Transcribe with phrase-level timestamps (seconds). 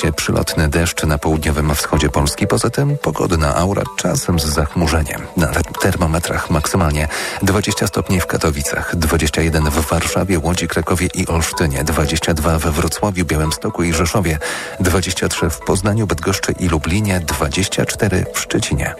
[0.00, 2.46] się przylotny deszcz na południowym wschodzie Polski.
[2.46, 5.22] Poza tym pogodna aura, czasem z zachmurzeniem.
[5.36, 5.46] Na
[5.80, 7.08] termometrach maksymalnie
[7.42, 13.82] 20 stopni w Katowicach, 21 w Warszawie, Łodzi, Krakowie i Olsztynie, 22 we Wrocławiu, Białymstoku
[13.82, 14.38] i Rzeszowie,
[14.80, 18.94] 23 w Poznaniu, Bydgoszczy i Lublinie, 24 w Szczecinie.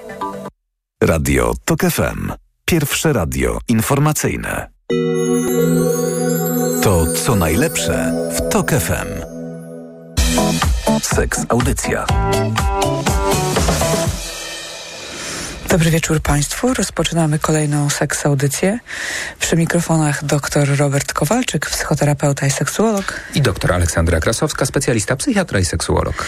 [1.03, 2.33] Radio TOK FM.
[2.65, 4.71] Pierwsze radio informacyjne.
[6.83, 9.31] To co najlepsze w TOK FM.
[11.03, 12.07] Seks Audycja.
[15.69, 16.75] Dobry wieczór Państwu.
[16.75, 18.79] Rozpoczynamy kolejną seks audycję.
[19.39, 23.21] Przy mikrofonach dr Robert Kowalczyk, psychoterapeuta i seksuolog.
[23.35, 26.27] I dr Aleksandra Krasowska, specjalista psychiatra i seksuolog.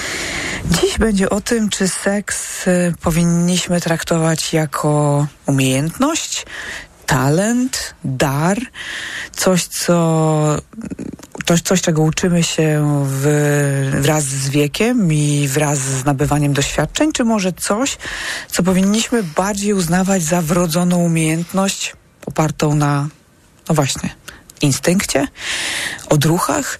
[0.71, 6.47] Dziś będzie o tym, czy seks y, powinniśmy traktować jako umiejętność,
[7.07, 8.59] talent, dar,
[9.33, 10.59] coś, co
[11.47, 17.25] coś, coś, czego uczymy się w, wraz z wiekiem i wraz z nabywaniem doświadczeń, czy
[17.25, 17.99] może coś,
[18.49, 21.93] co powinniśmy bardziej uznawać za wrodzoną umiejętność
[22.27, 23.09] opartą na,
[23.69, 24.11] no właśnie,
[24.61, 25.29] instynkcie,
[26.09, 26.79] odruchach.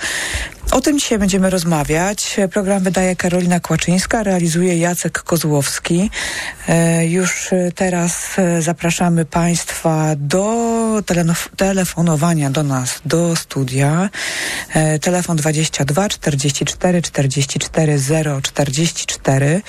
[0.71, 2.37] O tym dzisiaj będziemy rozmawiać.
[2.53, 6.11] Program wydaje Karolina Kłaczyńska, realizuje Jacek Kozłowski.
[6.69, 11.03] E, już teraz e, zapraszamy Państwa do
[11.57, 14.11] telefonowania do nas, do studia.
[14.75, 17.99] E, telefon 22 44 44
[18.43, 19.63] 044.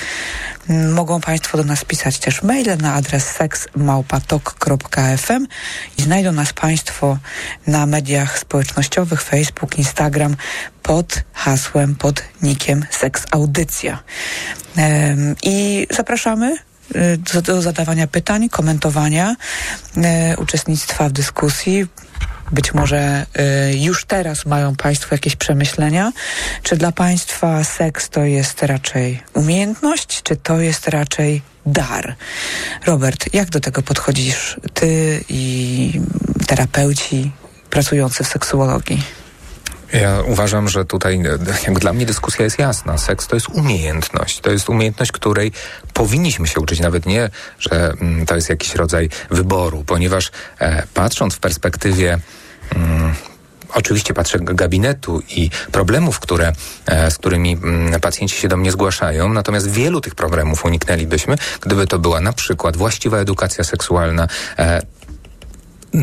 [0.94, 5.48] Mogą Państwo do nas pisać też maile na adres seksmałpatok.fm
[5.98, 7.18] i znajdą nas Państwo
[7.68, 10.36] na mediach społecznościowych Facebook, Instagram
[10.84, 14.04] pod hasłem, pod nikiem Seks Audycja.
[15.44, 16.58] I zapraszamy
[16.96, 19.36] y, do, do zadawania pytań, komentowania,
[19.98, 21.88] y, uczestnictwa w dyskusji.
[22.52, 23.26] Być może
[23.72, 26.12] y, już teraz mają Państwo jakieś przemyślenia.
[26.64, 32.16] Czy dla Państwa seks to jest raczej umiejętność, czy to jest raczej dar?
[32.86, 36.02] Robert, jak do tego podchodzisz ty i
[36.48, 37.32] terapeuci
[37.70, 39.23] pracujący w seksuologii?
[39.94, 41.24] Ja uważam, że tutaj
[41.80, 42.98] dla mnie dyskusja jest jasna.
[42.98, 44.40] Seks to jest umiejętność.
[44.40, 45.52] To jest umiejętność, której
[45.94, 46.80] powinniśmy się uczyć.
[46.80, 52.20] Nawet nie, że mm, to jest jakiś rodzaj wyboru, ponieważ e, patrząc w perspektywie
[52.76, 53.14] mm,
[53.74, 56.54] oczywiście patrzę gabinetu i problemów, które,
[56.86, 61.88] e, z którymi mm, pacjenci się do mnie zgłaszają, natomiast wielu tych problemów uniknęlibyśmy, gdyby
[61.88, 64.28] to była na przykład właściwa edukacja seksualna,
[64.60, 64.82] e,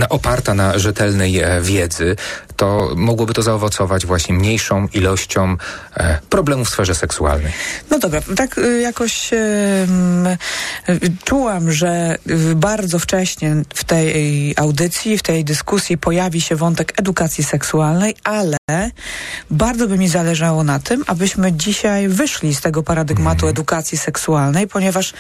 [0.09, 2.17] oparta na rzetelnej e, wiedzy,
[2.56, 5.56] to mogłoby to zaowocować właśnie mniejszą ilością
[5.97, 7.53] e, problemów w sferze seksualnej.
[7.91, 9.31] No dobra, tak y, jakoś
[11.25, 12.19] czułam, że
[12.56, 18.56] bardzo wcześnie w tej audycji, w tej dyskusji pojawi się wątek edukacji seksualnej, ale
[19.50, 23.50] bardzo by mi zależało na tym, abyśmy dzisiaj wyszli z tego paradygmatu mm.
[23.50, 25.12] edukacji seksualnej, ponieważ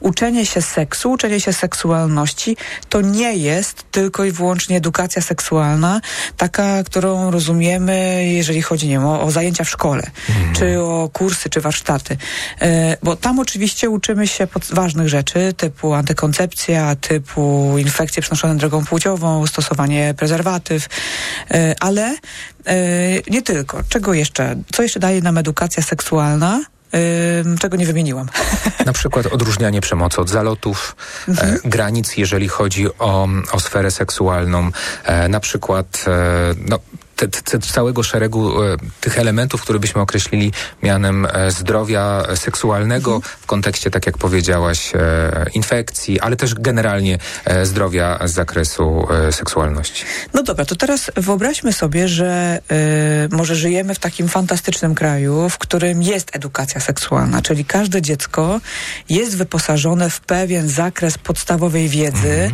[0.00, 2.56] uczenie się seksu, uczenie się seksualności
[2.88, 6.00] to nie jest tylko i wyłącznie edukacja seksualna,
[6.36, 10.54] taka, którą rozumiemy, jeżeli chodzi nie wiem, o, o zajęcia w szkole, mm.
[10.54, 12.16] czy o kursy, czy warsztaty.
[12.60, 19.46] E, bo tam oczywiście uczymy się ważnych rzeczy, typu antykoncepcja, typu infekcje przenoszone drogą płciową,
[19.46, 20.88] stosowanie prezerwatyw,
[21.50, 22.16] e, ale
[22.66, 22.76] e,
[23.30, 23.82] nie tylko.
[23.88, 24.56] Czego jeszcze?
[24.72, 26.60] Co jeszcze daje nam edukacja seksualna?
[27.58, 28.28] Czego nie wymieniłam.
[28.86, 30.96] Na przykład odróżnianie przemocy od zalotów,
[31.28, 31.58] e, mhm.
[31.64, 34.70] granic, jeżeli chodzi o, o sferę seksualną,
[35.04, 36.78] e, na przykład e, no,
[37.16, 43.36] te, te, całego szeregu e, tych elementów, które byśmy określili mianem e, zdrowia seksualnego mhm.
[43.40, 49.32] w kontekście, tak jak powiedziałaś, e, infekcji, ale też generalnie e, zdrowia z zakresu e,
[49.32, 50.04] seksualności.
[50.34, 55.58] No dobra, to teraz wyobraźmy sobie, że e, może żyjemy w takim fantastycznym kraju, w
[55.58, 58.60] którym jest edukacja seksualna, czyli każde dziecko
[59.08, 62.50] jest wyposażone w pewien zakres podstawowej wiedzy,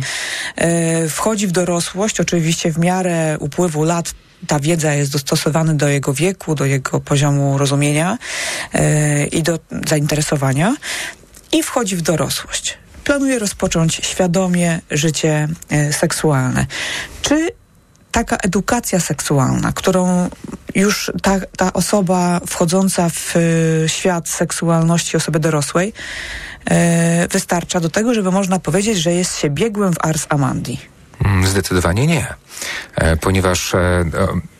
[0.57, 1.09] mhm.
[1.09, 4.13] wchodzi w dorosłość, oczywiście w miarę upływu lat
[4.47, 8.17] ta wiedza jest dostosowana do jego wieku, do jego poziomu rozumienia
[8.73, 10.75] yy, i do zainteresowania
[11.51, 12.77] i wchodzi w dorosłość.
[13.03, 16.65] Planuje rozpocząć świadomie życie yy, seksualne.
[17.21, 17.49] Czy
[18.11, 20.29] taka edukacja seksualna, którą
[20.75, 25.93] już ta, ta osoba wchodząca w y, świat seksualności osoby dorosłej
[27.31, 30.92] wystarcza do tego, żeby można powiedzieć, że jest się biegłym w Ars Amandi?
[31.25, 32.33] Mm, zdecydowanie nie,
[32.95, 34.05] e, ponieważ e,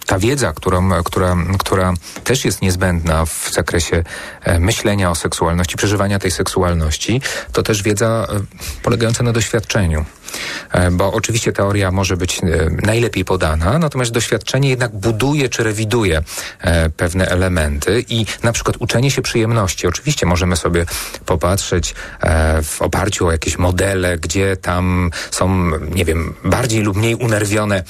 [0.05, 4.03] ta wiedza, którą, która, która też jest niezbędna w zakresie
[4.41, 7.21] e, myślenia o seksualności, przeżywania tej seksualności,
[7.51, 8.27] to też wiedza
[8.83, 10.05] polegająca na doświadczeniu.
[10.71, 16.23] E, bo oczywiście teoria może być e, najlepiej podana, natomiast doświadczenie jednak buduje czy rewiduje
[16.61, 19.87] e, pewne elementy i na przykład uczenie się przyjemności.
[19.87, 20.85] Oczywiście możemy sobie
[21.25, 21.95] popatrzeć
[22.63, 27.83] w oparciu o jakieś modele, gdzie tam są, nie wiem, bardziej lub mniej unerwione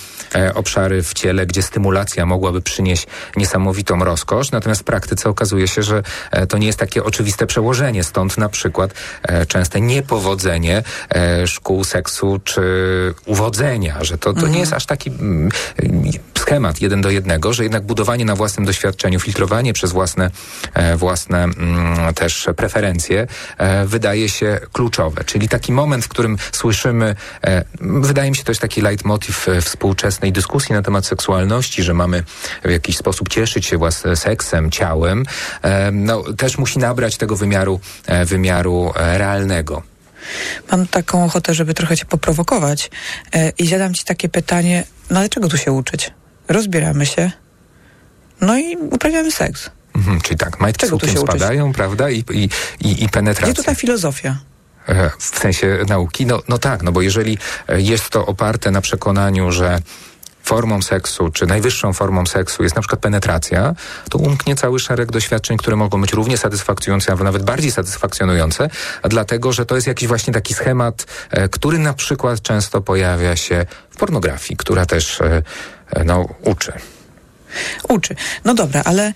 [0.54, 3.08] obszary w ciele, gdzie stymulacja mogłaby przynieść
[3.38, 6.04] niesamowitą rozkosz, natomiast w praktyce okazuje się, że
[6.50, 8.04] to nie jest takie oczywiste przełożenie.
[8.04, 8.94] Stąd na przykład
[9.48, 10.84] częste niepowodzenie
[11.46, 12.64] szkół seksu czy
[13.26, 14.52] uwodzenia, że to, to mhm.
[14.52, 15.50] nie jest aż taki mm,
[16.44, 20.32] schemat jeden do jednego, że jednak budowanie na własnym doświadczeniu, filtrowanie przez własne,
[20.74, 23.28] e, własne mm, też preferencje
[23.58, 25.24] e, wydaje się kluczowe.
[25.24, 30.32] Czyli taki moment, w którym słyszymy, e, wydaje mi się to jest taki leitmotiv współczesnej
[30.32, 32.24] dyskusji na temat seksualności, że mamy
[32.64, 35.26] w jakiś sposób cieszyć się własnym seksem, ciałem,
[35.92, 37.80] no, też musi nabrać tego wymiaru,
[38.26, 39.93] wymiaru realnego.
[40.72, 42.92] Mam taką ochotę, żeby trochę cię poprowokować
[43.34, 46.12] e, i zadam ci takie pytanie, no ale czego tu się uczyć?
[46.48, 47.32] Rozbieramy się,
[48.42, 49.70] no i uprawiamy seks.
[49.96, 51.76] Mhm, czyli tak, majtki Czego się spadają, uczyć?
[51.78, 52.10] prawda?
[52.10, 52.50] I, i,
[52.82, 53.54] i, i penetracja.
[53.54, 54.38] Gdzie tutaj filozofia?
[54.88, 56.26] E, w sensie nauki?
[56.26, 57.38] No, no tak, no bo jeżeli
[57.78, 59.80] jest to oparte na przekonaniu, że
[60.44, 63.74] formą seksu, czy najwyższą formą seksu jest na przykład penetracja,
[64.10, 68.70] to umknie cały szereg doświadczeń, które mogą być równie satysfakcjonujące, albo nawet bardziej satysfakcjonujące,
[69.04, 73.66] dlatego, że to jest jakiś właśnie taki schemat, e, który na przykład często pojawia się
[73.90, 75.44] w pornografii, która też e,
[75.90, 76.74] e, no, uczy.
[77.90, 78.16] Uczy.
[78.46, 79.14] No dobra, ale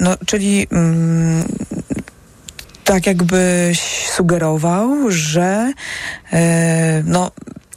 [0.00, 1.44] no, czyli mm,
[2.84, 5.72] tak jakbyś sugerował, że
[7.04, 7.30] no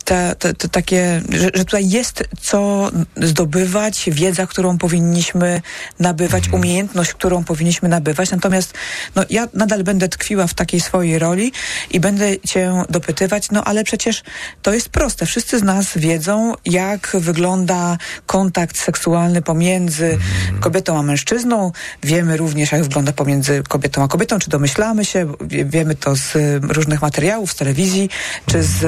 [0.10, 5.62] te, te, te takie, że, że, tutaj jest co zdobywać, wiedza, którą powinniśmy
[6.00, 6.62] nabywać, mhm.
[6.62, 8.32] umiejętność, którą powinniśmy nabywać.
[8.32, 8.74] Natomiast
[9.16, 11.52] no, ja nadal będę tkwiła w takiej swojej roli
[11.92, 14.24] i będę cię dopytywać, no ale przecież
[14.62, 15.26] to jest proste.
[15.26, 20.60] Wszyscy z nas wiedzą, jak wygląda kontakt seksualny pomiędzy mhm.
[20.60, 21.72] kobietą a mężczyzną.
[22.04, 25.34] Wiemy również, jak wygląda pomiędzy kobietą a kobietą, czy domyślamy się,
[25.66, 26.34] wiemy to z
[26.64, 28.10] różnych materiałów, z telewizji,
[28.46, 28.80] czy z,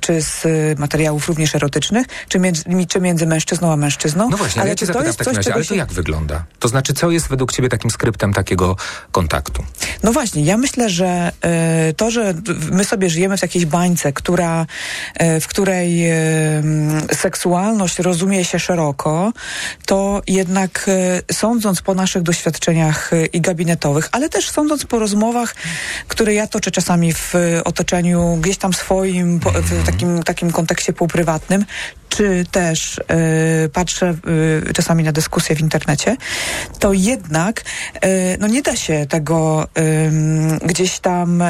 [0.00, 0.46] czy z
[0.78, 4.30] materiałów również erotycznych, czy między, czy między mężczyzną a mężczyzną.
[4.30, 6.44] No właśnie, ale ja cię to jest w takim razie, ale to jak wygląda?
[6.58, 8.76] To znaczy, co jest według ciebie takim skryptem takiego
[9.12, 9.64] kontaktu?
[10.02, 11.32] No właśnie, ja myślę, że
[11.90, 12.34] y, to, że
[12.70, 14.66] my sobie żyjemy w jakiejś bańce, która,
[15.22, 16.62] y, w której y,
[17.12, 19.32] seksualność rozumie się szeroko,
[19.86, 20.90] to jednak
[21.32, 25.54] sądząc po naszych doświadczeniach i gabinetowych, ale też sądząc po rozmowach,
[26.08, 27.34] które ja toczę czasami w
[27.64, 31.64] otoczeniu gdzieś tam swoim, w takim, takim kontekście półprywatnym,
[32.08, 34.14] czy też y, patrzę
[34.68, 36.16] y, czasami na dyskusje w internecie,
[36.78, 37.60] to jednak
[38.04, 39.68] y, no nie da się tego
[40.66, 41.42] gdzieś tam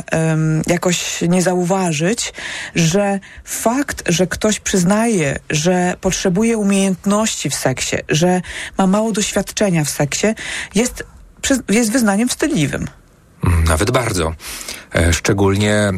[0.67, 2.33] jakoś nie zauważyć,
[2.75, 8.41] że fakt, że ktoś przyznaje, że potrzebuje umiejętności w seksie, że
[8.79, 10.27] ma mało doświadczenia w seksie,
[10.75, 11.05] jest,
[11.69, 12.87] jest wyznaniem wstydliwym.
[13.69, 14.35] Nawet bardzo.
[14.95, 15.93] E, szczególnie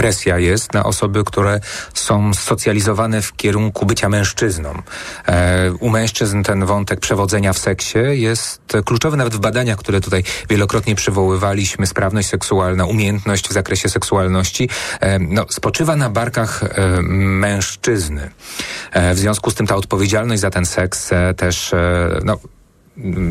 [0.00, 1.60] presja jest na osoby, które
[1.94, 4.82] są socjalizowane w kierunku bycia mężczyzną.
[5.26, 10.24] E, u mężczyzn ten wątek przewodzenia w seksie jest kluczowy nawet w badaniach, które tutaj
[10.48, 11.86] wielokrotnie przywoływaliśmy.
[11.86, 14.68] Sprawność seksualna, umiejętność w zakresie seksualności
[15.00, 18.30] e, no, spoczywa na barkach e, mężczyzny.
[19.14, 21.74] W związku z tym ta odpowiedzialność za ten seks też
[22.24, 22.38] no,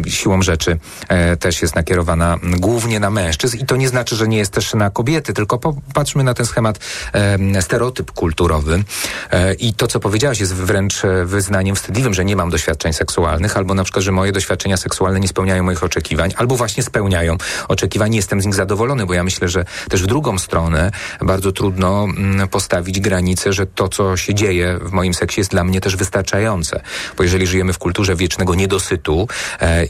[0.08, 3.58] siłą rzeczy e, też jest nakierowana głównie na mężczyzn.
[3.58, 6.80] I to nie znaczy, że nie jest też na kobiety, tylko popatrzmy na ten schemat
[7.14, 8.84] e, stereotyp kulturowy.
[9.32, 13.74] E, i to, co powiedziałaś jest wręcz wyznaniem wstydliwym, że nie mam doświadczeń seksualnych albo
[13.74, 18.42] na przykład, że moje doświadczenia seksualne nie spełniają moich oczekiwań albo właśnie spełniają oczekiwań, jestem
[18.42, 20.92] z nich zadowolony, bo ja myślę, że też w drugą stronę
[21.22, 25.64] bardzo trudno mm, postawić granicę, że to, co się dzieje w moim seksie jest dla
[25.64, 26.82] mnie też wystarczające,
[27.18, 29.28] bo jeżeli żyjemy w kulturze wiecznego niedosytu,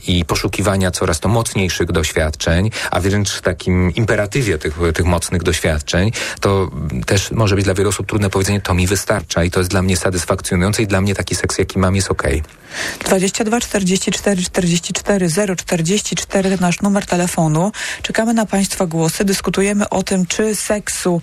[0.07, 6.71] i poszukiwania coraz to mocniejszych doświadczeń, a wręcz takim imperatywie tych, tych mocnych doświadczeń, to
[7.05, 9.81] też może być dla wielu osób trudne powiedzenie, to mi wystarcza i to jest dla
[9.81, 12.41] mnie satysfakcjonujące i dla mnie taki seks, jaki mam, jest okej.
[12.41, 12.59] Okay.
[13.05, 17.71] 22 44 44 0 44 nasz numer telefonu.
[18.01, 19.25] Czekamy na Państwa głosy.
[19.25, 21.21] Dyskutujemy o tym, czy seksu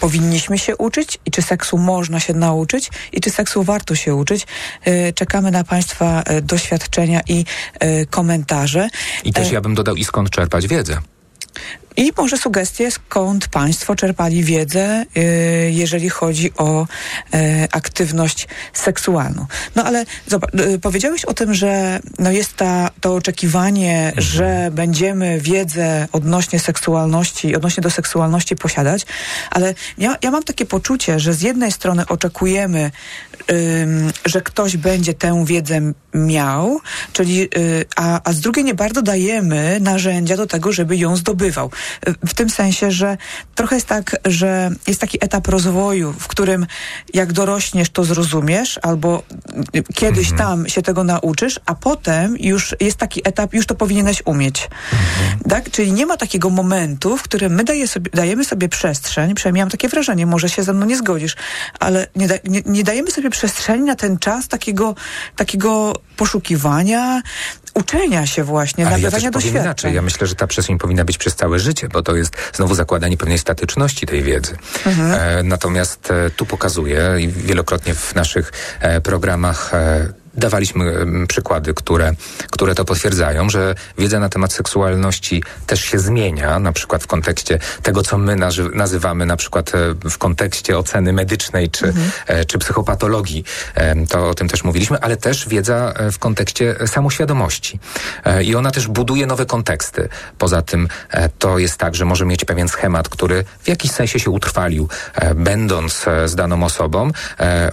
[0.00, 4.46] powinniśmy się uczyć i czy seksu można się nauczyć i czy seksu warto się uczyć.
[4.84, 7.44] E, czekamy na Państwa e, doświadczenia i
[7.80, 8.88] E, komentarze.
[9.24, 10.98] I też e, ja bym dodał, i skąd czerpać wiedzę.
[11.96, 17.38] I może sugestie, skąd Państwo czerpali wiedzę, y, jeżeli chodzi o y,
[17.72, 19.46] aktywność seksualną.
[19.76, 24.22] No ale zobacz, y, powiedziałeś o tym, że no jest ta, to oczekiwanie, mhm.
[24.22, 29.06] że będziemy wiedzę odnośnie seksualności, odnośnie do seksualności posiadać,
[29.50, 32.90] ale ja, ja mam takie poczucie, że z jednej strony oczekujemy,
[34.24, 35.80] że ktoś będzie tę wiedzę
[36.14, 36.80] miał,
[37.12, 41.70] czyli, y, a, a z drugiej nie bardzo dajemy narzędzia do tego, żeby ją zdobywał.
[42.26, 43.16] W tym sensie, że
[43.54, 46.66] trochę jest tak, że jest taki etap rozwoju, w którym
[47.14, 49.22] jak dorośniesz, to zrozumiesz, albo
[49.94, 50.38] kiedyś mhm.
[50.38, 54.68] tam się tego nauczysz, a potem już jest taki etap, już to powinieneś umieć.
[54.92, 55.40] Mhm.
[55.50, 55.70] Tak?
[55.70, 59.70] Czyli nie ma takiego momentu, w którym my daje sobie, dajemy sobie przestrzeń, przynajmniej mam
[59.70, 61.36] takie wrażenie, może się ze mną nie zgodzisz,
[61.80, 64.94] ale nie, da, nie, nie dajemy sobie przestrzeni na ten czas takiego,
[65.36, 67.22] takiego poszukiwania,
[67.76, 69.62] uczenia się właśnie, Ale nabywania ja doświadczeń.
[69.62, 69.94] Inaczej.
[69.94, 73.16] Ja myślę, że ta przestrzeń powinna być przez całe życie, bo to jest znowu zakładanie
[73.16, 74.56] pewnej statyczności tej wiedzy.
[74.86, 75.12] Mhm.
[75.12, 82.12] E, natomiast e, tu pokazuję i wielokrotnie w naszych e, programach e, dawaliśmy przykłady, które,
[82.50, 87.58] które to potwierdzają, że wiedza na temat seksualności też się zmienia, na przykład w kontekście
[87.82, 88.36] tego, co my
[88.74, 92.10] nazywamy na przykład e, w kontekście oceny medycznej czy, mhm.
[92.26, 93.44] E, czy psychopatologii.
[94.08, 97.78] To o tym też mówiliśmy, ale też wiedza e, w kontekście samoświadomości.
[98.42, 100.08] I ona też buduje nowe konteksty.
[100.38, 100.88] Poza tym
[101.38, 104.88] to jest tak, że może mieć pewien schemat, który w jakiś sensie się utrwalił,
[105.34, 107.10] będąc z daną osobą,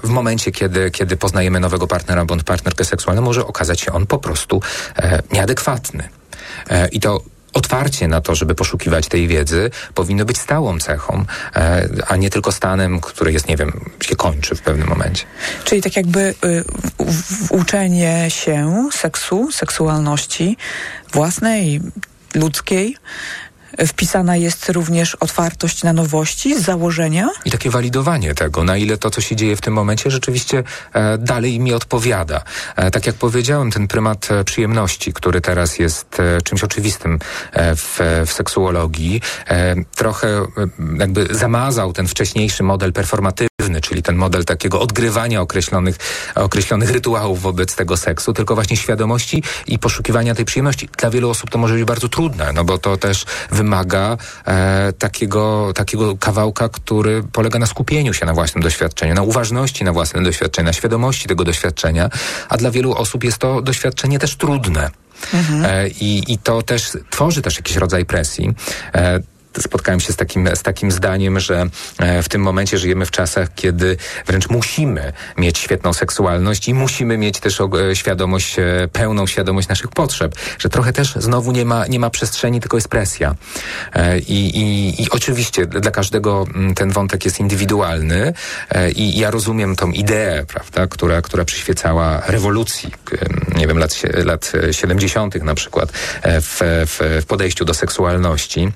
[0.03, 4.17] w momencie, kiedy, kiedy poznajemy nowego partnera bądź partnerkę seksualną, może okazać się on po
[4.17, 4.61] prostu
[4.95, 6.09] e, nieadekwatny.
[6.69, 7.21] E, I to
[7.53, 12.51] otwarcie na to, żeby poszukiwać tej wiedzy, powinno być stałą cechą, e, a nie tylko
[12.51, 15.25] stanem, który jest, nie wiem, się kończy w pewnym momencie.
[15.63, 16.63] Czyli tak jakby y,
[17.49, 20.57] uczenie się seksu, seksualności
[21.11, 21.81] własnej,
[22.35, 22.97] ludzkiej,
[23.87, 27.29] wpisana jest również otwartość na nowości z założenia.
[27.45, 30.63] I takie walidowanie tego, na ile to, co się dzieje w tym momencie, rzeczywiście
[30.93, 32.43] e, dalej mi odpowiada.
[32.75, 37.19] E, tak jak powiedziałem, ten prymat e, przyjemności, który teraz jest e, czymś oczywistym
[37.51, 40.45] e, w, w seksuologii, e, trochę
[40.97, 45.95] jakby zamazał ten wcześniejszy model performatywny, czyli ten model takiego odgrywania określonych,
[46.35, 50.89] określonych rytuałów wobec tego seksu, tylko właśnie świadomości i poszukiwania tej przyjemności.
[50.97, 53.25] Dla wielu osób to może być bardzo trudne, no bo to też
[53.63, 59.83] wymaga e, takiego, takiego kawałka, który polega na skupieniu się na własnym doświadczeniu, na uważności
[59.83, 62.09] na własnym doświadczeniu, na świadomości tego doświadczenia,
[62.49, 64.89] a dla wielu osób jest to doświadczenie też trudne.
[65.33, 65.65] Mhm.
[65.65, 68.53] E, I, I to też tworzy też jakiś rodzaj presji.
[68.95, 69.19] E,
[69.61, 71.65] spotkałem się z takim, z takim zdaniem, że
[71.99, 77.17] e, w tym momencie żyjemy w czasach, kiedy wręcz musimy mieć świetną seksualność i musimy
[77.17, 81.87] mieć też e, świadomość, e, pełną świadomość naszych potrzeb, że trochę też znowu nie ma,
[81.87, 83.35] nie ma przestrzeni, tylko jest presja.
[84.27, 88.33] I, i, i oczywiście dla każdego mm, ten wątek jest indywidualny
[88.95, 92.91] i ja rozumiem tą ideę, prawda, która, która przyświecała rewolucji,
[93.55, 95.43] nie wiem, lat, lat 70.
[95.43, 95.91] na przykład
[96.23, 98.71] w, w, w podejściu do seksualności.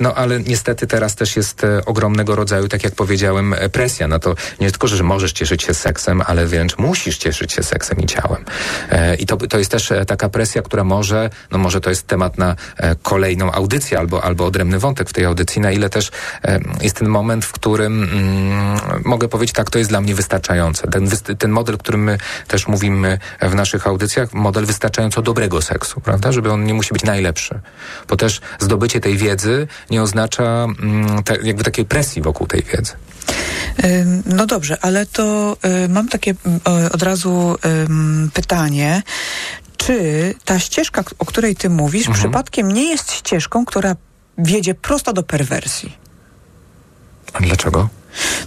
[0.00, 4.18] No ale niestety teraz też jest e, ogromnego rodzaju, tak jak powiedziałem, e, presja na
[4.18, 8.06] to nie tylko, że możesz cieszyć się seksem, ale wręcz musisz cieszyć się seksem i
[8.06, 8.44] ciałem.
[8.90, 12.38] E, I to, to jest też taka presja, która może, no może to jest temat
[12.38, 12.56] na
[13.02, 16.10] kolejną audycję albo, albo odrębny wątek w tej audycji, na ile też
[16.80, 20.88] jest ten moment, w którym mm, mogę powiedzieć tak, to jest dla mnie wystarczające.
[20.88, 26.32] Ten, ten model, którym my też mówimy w naszych audycjach, model wystarczająco dobrego seksu, prawda?
[26.32, 27.60] Żeby on nie musi być najlepszy.
[28.08, 32.92] Bo też zdobycie tej wiedzy nie oznacza mm, te, jakby takiej presji wokół tej wiedzy.
[34.26, 36.34] No dobrze, ale to y, mam takie
[36.92, 37.56] od razu
[38.32, 39.02] pytanie.
[39.76, 42.18] Czy ta ścieżka, o której ty mówisz, mhm.
[42.18, 43.96] przypadkiem nie jest ścieżką, która
[44.38, 45.96] wiedzie prosto do perwersji?
[47.32, 47.88] A dlaczego?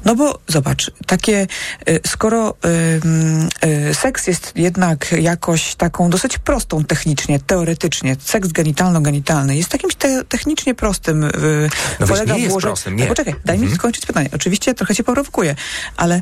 [0.06, 1.48] No bo zobacz, takie,
[1.90, 9.52] y, skoro y, y, seks jest jednak jakoś taką dosyć prostą technicznie, teoretycznie, seks genitalno-genitalny
[9.52, 11.24] jest takim te, technicznie prostym.
[11.24, 13.04] Y, no polega nie jest prostym, nie.
[13.04, 13.72] No poczekaj, daj mhm.
[13.72, 14.30] mi skończyć pytanie.
[14.34, 15.56] Oczywiście trochę cię prowokuję,
[15.98, 16.22] ale y,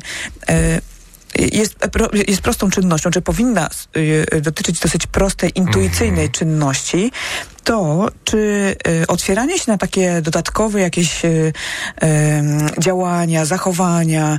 [1.38, 1.76] jest,
[2.28, 6.32] jest prostą czynnością, czy powinna y, dotyczyć dosyć prostej, intuicyjnej mm.
[6.32, 7.12] czynności,
[7.64, 11.52] to czy y, otwieranie się na takie dodatkowe jakieś y,
[12.78, 14.38] działania, zachowania,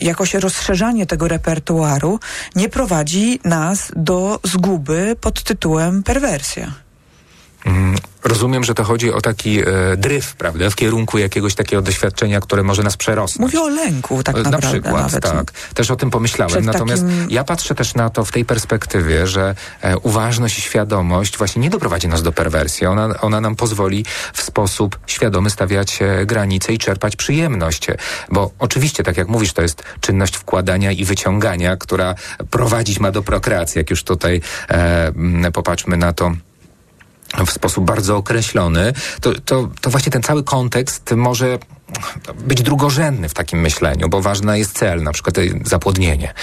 [0.00, 2.20] jakoś rozszerzanie tego repertuaru
[2.56, 6.89] nie prowadzi nas do zguby pod tytułem perwersja?
[7.64, 9.64] Mm, rozumiem, że to chodzi o taki e,
[9.96, 13.52] dryf, prawda, w kierunku jakiegoś takiego doświadczenia, które może nas przerosnąć.
[13.52, 15.22] Mówię o lęku tak E, naprawdę Na przykład, nawet.
[15.22, 15.50] tak.
[15.74, 16.50] Też o tym pomyślałem.
[16.52, 20.62] Przed Natomiast takim- ja patrzę też na to w tej perspektywie, że e, uważność i
[20.62, 22.86] świadomość właśnie nie doprowadzi nas do perwersji.
[22.86, 27.86] Ona, ona nam pozwoli w sposób świadomy stawiać e, granice i czerpać przyjemność.
[28.30, 32.14] Bo oczywiście, tak jak mówisz, to jest czynność wkładania i wyciągania, która
[32.50, 33.78] prowadzić ma do prokreacji.
[33.78, 35.12] Jak już tutaj e,
[35.52, 36.32] popatrzmy na to
[37.46, 41.58] w sposób bardzo określony, to, to, to właśnie ten cały kontekst może
[42.44, 46.34] być drugorzędny w takim myśleniu, bo ważny jest cel, na przykład e, zapłodnienie.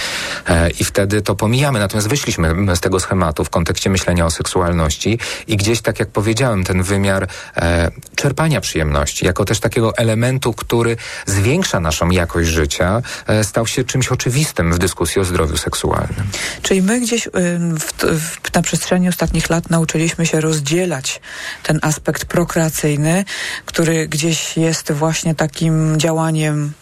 [0.48, 1.78] E, I wtedy to pomijamy.
[1.78, 6.64] Natomiast wyszliśmy z tego schematu w kontekście myślenia o seksualności i gdzieś, tak jak powiedziałem,
[6.64, 13.44] ten wymiar e, czerpania przyjemności, jako też takiego elementu, który zwiększa naszą jakość życia, e,
[13.44, 16.26] stał się czymś oczywistym w dyskusji o zdrowiu seksualnym.
[16.62, 21.20] Czyli my gdzieś ym, w, w, na przestrzeni ostatnich lat nauczyliśmy się rozdzielać
[21.62, 23.24] ten aspekt prokreacyjny,
[23.64, 26.72] który gdzieś jest właśnie takim działaniem,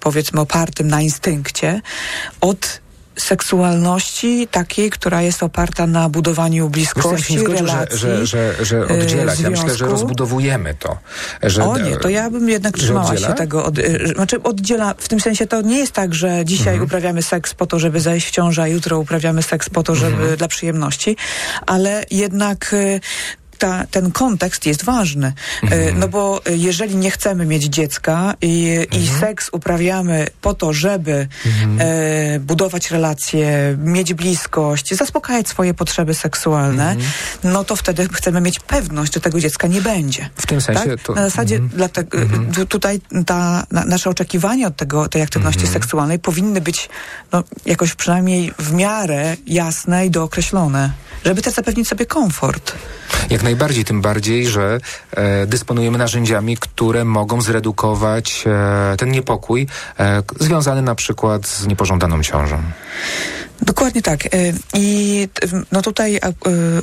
[0.00, 1.80] powiedzmy, opartym na instynkcie,
[2.40, 2.80] od
[3.18, 7.98] seksualności takiej, która jest oparta na budowaniu ja się bliskości, nie zgodzę, relacji.
[7.98, 9.40] że, że, że, że oddzielać.
[9.40, 10.98] Ja myślę, że rozbudowujemy to.
[11.42, 13.64] Że, O nie, to ja bym jednak trzymała się tego.
[13.64, 16.84] Od, y, znaczy oddziela, w tym sensie to nie jest tak, że dzisiaj Mhm.
[16.84, 20.16] uprawiamy seks po to, żeby zajść w ciążę, a jutro uprawiamy seks po to, żeby
[20.16, 20.36] Mhm.
[20.36, 21.16] dla przyjemności,
[21.66, 23.00] ale jednak y,
[23.56, 25.26] ta, ten kontekst jest ważny.
[25.26, 25.98] Y, Mhm.
[25.98, 29.20] No bo y, jeżeli nie chcemy mieć dziecka i, i Mhm.
[29.20, 31.28] seks uprawiamy po to, żeby
[31.78, 37.10] e, budować relacje, mieć bliskość, zaspokajać swoje potrzeby seksualne, Mhm.
[37.44, 40.28] no to wtedy chcemy mieć pewność, że tego dziecka nie będzie.
[40.36, 41.00] W tym sensie tak?
[41.02, 41.72] to- Na zasadzie mhm.
[41.76, 42.18] dlatego,
[42.54, 45.82] tu- tutaj ta, na, nasze oczekiwania od tego, tej aktywności Mhm.
[45.82, 46.88] seksualnej powinny być
[47.32, 50.90] no, jakoś przynajmniej w miarę jasne i dookreślone,
[51.24, 52.72] żeby też zapewnić sobie komfort.
[53.30, 59.66] Jak najbardziej, tym bardziej, że e, dysponujemy narzędziami, które mogą zredukować e, ten niepokój
[60.00, 62.58] e, związany na przykład z niepożądaną ciążą.
[63.62, 64.34] Dokładnie tak.
[64.34, 65.28] Y, I
[65.72, 66.20] no tutaj y,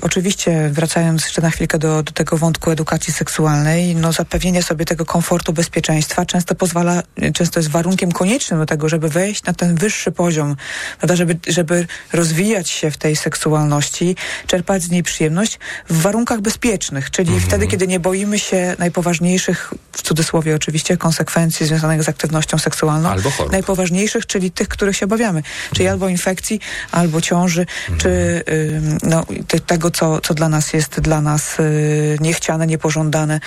[0.01, 5.06] oczywiście wracając jeszcze na chwilkę do, do tego wątku edukacji seksualnej, no zapewnienie sobie tego
[5.06, 7.03] komfortu, bezpieczeństwa często pozwala,
[7.34, 10.56] często jest warunkiem koniecznym do tego, żeby wejść na ten wyższy poziom,
[11.00, 14.15] prawda, żeby, żeby rozwijać się w tej seksualności,
[14.48, 20.01] czerpać z niej przyjemność w warunkach bezpiecznych, czyli wtedy, kiedy nie boimy się najpoważniejszych, w
[20.01, 23.10] cudzysłowie oczywiście, konsekwencji związanych z aktywnością seksualną.
[23.10, 23.51] Albo chorób.
[23.51, 25.44] Najpoważniejszych, czyli tych, których się obawiamy.
[25.74, 26.60] Czyli albo infekcji,
[26.91, 27.65] albo ciąży,
[27.98, 33.39] czy ym, no, te, tego, co, co dla nas jest dla nas y, niechciane, niepożądane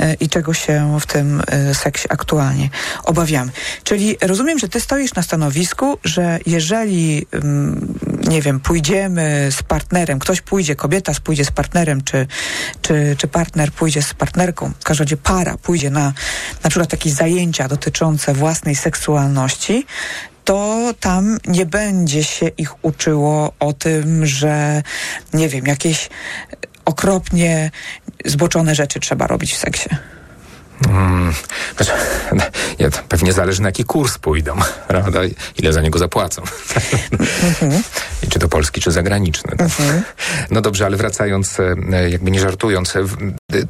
[0.00, 2.70] y, i czego się w tym y, seksie aktualnie
[3.04, 3.52] obawiamy.
[3.84, 7.26] Czyli rozumiem, że ty stoisz na stanowisku, że jeżeli,
[8.28, 12.26] nie wiem, pójdziemy z partnerem, ktoś pójdzie, kobieta pójdzie z partnerem, czy,
[12.82, 16.12] czy, czy partner pójdzie z partnerką, w każdym razie para pójdzie na
[16.64, 19.86] na przykład jakieś zajęcia dotyczące własnej seksualności,
[20.44, 24.82] to tam nie będzie się ich uczyło o tym, że
[25.34, 26.08] nie wiem, jakieś
[26.84, 27.70] okropnie
[28.24, 29.88] zboczone rzeczy trzeba robić w seksie.
[30.88, 31.34] Mm,
[31.76, 31.92] znaczy,
[32.80, 34.56] nie, to pewnie zależy na jaki kurs pójdą,
[34.88, 35.20] prawda?
[35.58, 36.42] Ile za niego zapłacą.
[38.22, 39.56] I czy to polski, czy zagraniczny.
[39.56, 39.68] tak?
[40.50, 43.04] No dobrze, ale wracając, e, jakby nie żartując, e,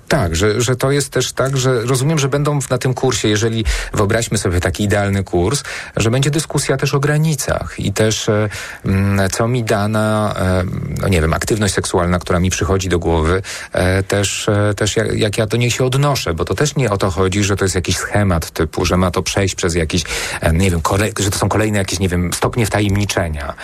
[0.08, 3.64] tak, że, że to jest też tak, że rozumiem, że będą na tym kursie, jeżeli
[3.94, 5.62] wyobraźmy sobie taki idealny kurs,
[5.96, 8.48] że będzie dyskusja też o granicach i też e,
[8.84, 10.64] mm, co mi dana, e,
[11.00, 13.42] no nie wiem, aktywność seksualna, która mi przychodzi do głowy,
[13.72, 16.98] e, też, też jak, jak ja do niej się odnoszę, bo to też nie o
[16.98, 20.04] to chodzi, że to jest jakiś schemat typu, że ma to przejść przez jakiś,
[20.52, 20.80] nie wiem,
[21.18, 23.54] że to są kolejne jakieś, nie wiem, stopnie wtajemniczenia,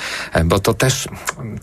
[0.44, 1.08] bo to też,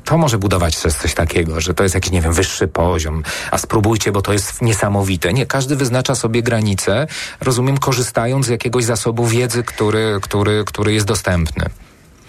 [0.04, 3.58] to może budować też coś takiego, że to jest jakiś, nie wiem, wyższy poziom, a
[3.58, 5.34] spróbujcie, bo to jest niesamowite.
[5.34, 7.08] Nie, każdy wyznacza sobie granice,
[7.42, 11.66] rozumiem, korzystając z jakiegoś zasobu wiedzy, który, który, który jest dostępny.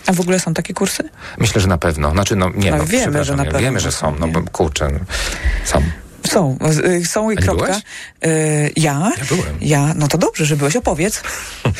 [0.06, 1.08] A w ogóle są takie kursy?
[1.38, 2.10] Myślę, że na pewno.
[2.10, 4.90] Znaczy, no nie, No, no, wiemy, że na pewno wiemy, że są, no bo kurczę,
[5.64, 5.82] są.
[6.26, 7.66] Są, y, są i kropka.
[7.66, 7.82] byłeś?
[8.26, 9.12] Y, ja?
[9.18, 9.56] Ja byłem.
[9.60, 11.22] Ja, no to dobrze, że byłeś, opowiedz.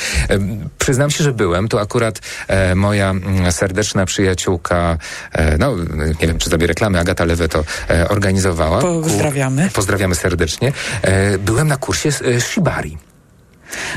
[0.78, 1.68] Przyznam się, że byłem.
[1.68, 3.14] To akurat e, moja
[3.50, 4.98] serdeczna przyjaciółka,
[5.32, 5.76] e, no
[6.20, 8.80] nie wiem, czy zrobię reklamy, Agata Lewe to e, organizowała.
[8.80, 9.68] Pozdrawiamy.
[9.68, 10.72] Ku, pozdrawiamy serdecznie.
[11.02, 12.98] E, byłem na kursie z e, Shibari.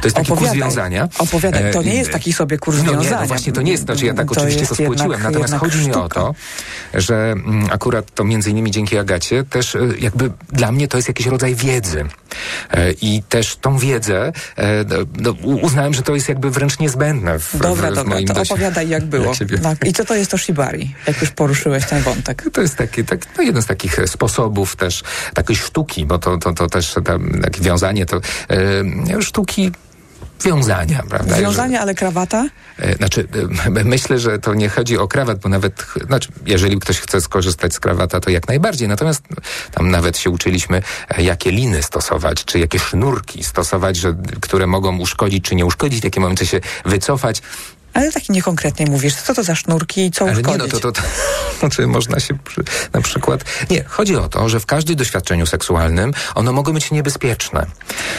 [0.02, 1.10] To jest taki kurs wiązania.
[1.20, 1.74] Opowiadaj.
[1.74, 3.10] To nie E, jest taki sobie kurs no, wiązania.
[3.10, 5.60] Nie, no właśnie to nie jest, znaczy ja tak To oczywiście to jednak- natomiast jednak
[5.62, 6.10] chodzi mi o sztuka.
[6.20, 6.36] to,
[6.94, 11.08] że mm, akurat to między innymi dzięki Agacie też e, jakby dla mnie to jest
[11.08, 12.06] jakiś rodzaj wiedzy.
[12.72, 14.86] E, I też tą wiedzę e,
[15.20, 18.42] no, uznałem, że to jest jakby wręcz niezbędne w, dobra, w, w dobra, moim to
[18.42, 19.34] opowiadaj jak było.
[19.64, 19.86] Tak.
[19.86, 22.44] I co to jest to shibari, jak już poruszyłeś ten wątek?
[22.54, 26.54] To jest taki, tak, no jeden z takich sposobów też takiej sztuki, bo to, to,
[26.54, 28.18] to też tam, takie wiązanie to
[29.18, 29.69] e, sztuki
[30.44, 31.36] wiązania, prawda?
[31.36, 32.46] Wiązanie, ale krawata?
[32.78, 33.28] E, Znaczy,
[33.66, 37.74] e, myślę, że to nie chodzi o krawat, bo nawet, znaczy, jeżeli ktoś chce skorzystać
[37.74, 38.88] z krawata, to jak najbardziej.
[38.88, 39.38] Natomiast no,
[39.72, 44.98] tam nawet się uczyliśmy, e, jakie liny stosować, czy jakie sznurki stosować, że, które mogą
[44.98, 47.42] uszkodzić, czy nie uszkodzić, w jakim momencie się wycofać.
[47.94, 50.52] Ale tak niekonkretnie mówisz, co to za sznurki i co Ale uszkodzić?
[50.52, 51.02] nie, no to, to, to
[51.60, 53.44] znaczy można się przy, na przykład...
[53.70, 57.66] Nie, chodzi o to, że w każdym doświadczeniu seksualnym ono mogą być niebezpieczne.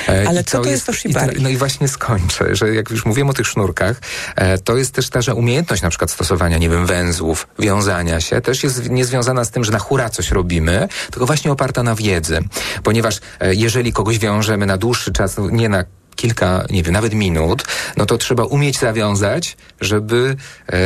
[0.09, 1.43] E, Ale i co to jest to i shibari?
[1.43, 4.01] no i właśnie skończę, że jak już mówiłem o tych sznurkach,
[4.37, 8.41] e, to jest też ta, że umiejętność na przykład stosowania, nie wiem, węzłów, wiązania się,
[8.41, 12.41] też jest niezwiązana z tym, że na hura coś robimy, tylko właśnie oparta na wiedzy.
[12.83, 15.85] Ponieważ e, jeżeli kogoś wiążemy na dłuższy czas, no, nie na
[16.17, 17.65] kilka, nie wiem, nawet minut,
[17.97, 20.37] no to trzeba umieć zawiązać, żeby...
[20.73, 20.77] E,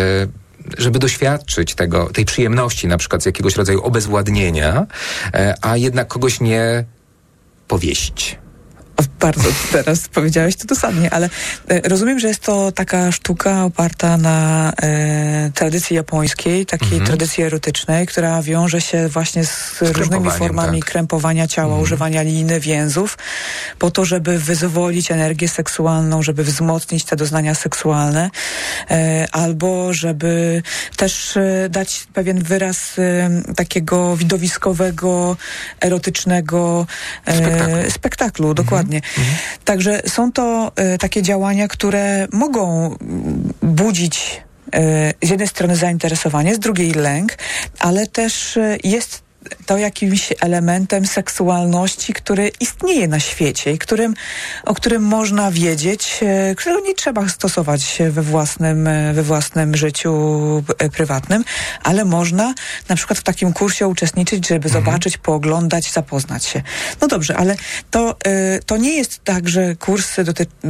[0.78, 4.86] żeby doświadczyć tego, tej przyjemności, na przykład z jakiegoś rodzaju obezwładnienia,
[5.34, 6.84] e, a jednak kogoś nie
[7.68, 8.38] powieść.
[9.20, 11.30] Bardzo teraz powiedziałeś to dosadnie, ale
[11.68, 17.06] e, rozumiem, że jest to taka sztuka oparta na e, tradycji japońskiej, takiej Mhm.
[17.06, 20.90] tradycji erotycznej, która wiąże się właśnie z różnymi krępowaniem, formami tak.
[20.90, 23.18] krępowania ciała, używania liny, więzów,
[23.78, 28.30] po to, żeby wyzwolić energię seksualną, żeby wzmocnić te doznania seksualne,
[28.90, 30.62] e, albo żeby
[30.96, 35.36] też e, dać pewien wyraz e, takiego widowiskowego,
[35.80, 36.86] erotycznego
[37.26, 37.90] e, Spektaklu.
[37.90, 38.83] spektaklu, dokładnie.
[39.64, 44.42] Także są to e, takie działania, które mogą mm, budzić
[44.72, 47.32] e, z jednej strony zainteresowanie, z drugiej lęk,
[47.78, 49.22] ale też e, jest
[49.66, 54.14] to jakimś elementem seksualności, który istnieje na świecie i którym,
[54.64, 60.12] o którym można wiedzieć, e, którego nie trzeba stosować we własnym, e, we własnym życiu
[60.78, 61.44] e, prywatnym,
[61.82, 62.54] ale można
[62.88, 66.62] na przykład w takim kursie uczestniczyć, żeby zobaczyć, pooglądać, zapoznać się.
[67.00, 67.56] No dobrze, ale
[67.90, 68.16] to,
[68.66, 70.24] to nie jest tak, że kursy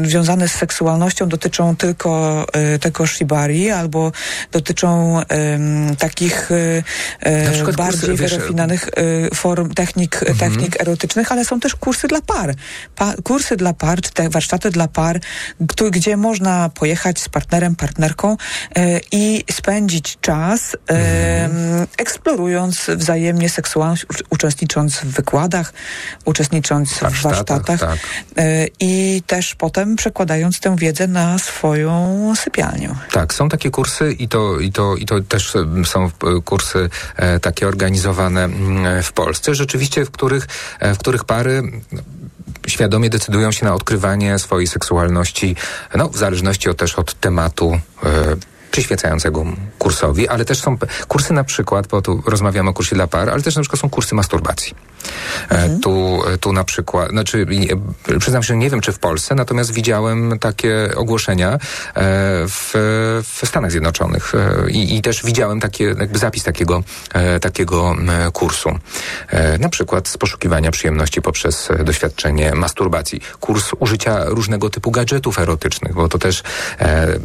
[0.04, 2.46] związane z seksualnością dotyczą tylko
[2.80, 4.12] tego shibari albo
[4.52, 6.48] dotyczą em, takich
[7.54, 8.88] kursy, bardziej wiesz, wyrafinowanych
[9.32, 12.54] y, form technik, technik erotycznych, ale są też kursy dla par.
[12.96, 15.20] Pa, kursy dla par, czy te warsztaty dla par,
[15.90, 18.36] gdzie można pojechać z partnerem, partnerką
[18.78, 20.78] y, i spędzić czas y,
[21.98, 25.72] eksplorując wzajemnie seksualność, ucz- uczestnicząc w wykładach,
[26.24, 27.98] uczestnicząc w Warsztatach, warsztatach tak.
[28.44, 32.94] y, i też potem przekładając tę wiedzę na swoją sypialnię.
[33.12, 36.10] Tak, są takie kursy i to, i to, i to też e, są
[36.44, 38.48] kursy e, takie organizowane
[39.02, 40.46] w Polsce, rzeczywiście, w których,
[40.80, 41.62] e, w których pary
[42.66, 45.56] świadomie decydują się na odkrywanie swojej seksualności,
[45.94, 47.80] no, w zależności od, też od tematu.
[48.74, 49.44] E, przyświecającego
[49.78, 50.76] kursowi, ale też są
[51.08, 53.90] kursy na przykład, bo tu rozmawiamy o kursie dla par, ale też na przykład są
[53.90, 54.74] kursy masturbacji.
[55.48, 57.68] E, tu, tu na przykład, znaczy nie,
[58.18, 61.58] przyznam się, nie wiem czy w Polsce, natomiast widziałem takie ogłoszenia e,
[62.48, 62.70] w,
[63.24, 66.82] w Stanach Zjednoczonych e, i, i też widziałem takie, jakby zapis takiego,
[67.12, 67.96] e, takiego
[68.32, 68.78] kursu.
[69.28, 73.20] E, na przykład z poszukiwania przyjemności poprzez e, doświadczenie masturbacji.
[73.40, 76.42] Kurs użycia różnego typu gadżetów erotycznych, bo to też
[76.80, 77.18] e,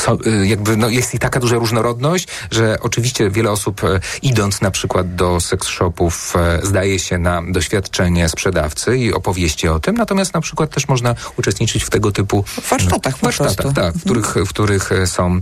[0.00, 4.60] so, y, jakby no jest i taka duża różnorodność, że oczywiście wiele osób e, idąc
[4.60, 9.96] na przykład do seks shopów e, zdaje się na doświadczenie sprzedawcy i opowieści o tym,
[9.96, 14.48] natomiast na przykład też można uczestniczyć w tego typu warsztatach warsztatach, tak, w których, w
[14.48, 15.40] których są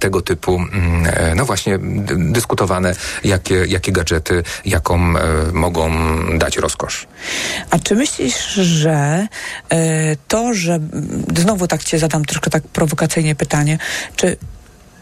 [0.00, 1.78] tego typu mm, no właśnie
[2.16, 5.14] dyskutowane, jakie, jakie gadżety, jaką
[5.52, 5.90] mogą
[6.38, 7.06] dać rozkosz.
[7.70, 9.26] A czy myślisz, że
[10.28, 10.78] to, że
[11.36, 13.78] znowu tak cię zadam troszkę tak prowokacyjnie pytanie,
[14.16, 14.36] czy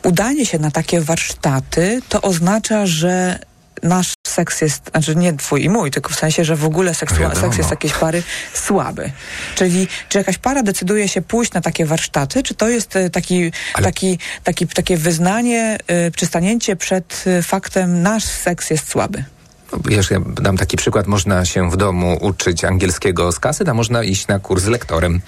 [0.02, 3.38] udanie się na takie warsztaty to oznacza, że
[3.82, 7.18] nasz seks jest, znaczy nie twój i mój, tylko w sensie, że w ogóle seksua-
[7.18, 7.40] Wiadomo.
[7.40, 8.22] seks jest jakiejś pary
[8.54, 9.10] słaby.
[9.54, 13.52] Czyli czy jakaś para decyduje się pójść na takie warsztaty, czy to jest e, taki,
[13.74, 19.24] Ale- taki, taki, takie wyznanie, e, przystanięcie przed e, faktem, nasz seks jest słaby?
[19.72, 23.74] No, Wiesz, ja dam taki przykład, można się w domu uczyć angielskiego z kaset, a
[23.74, 25.20] można iść na kurs z lektorem.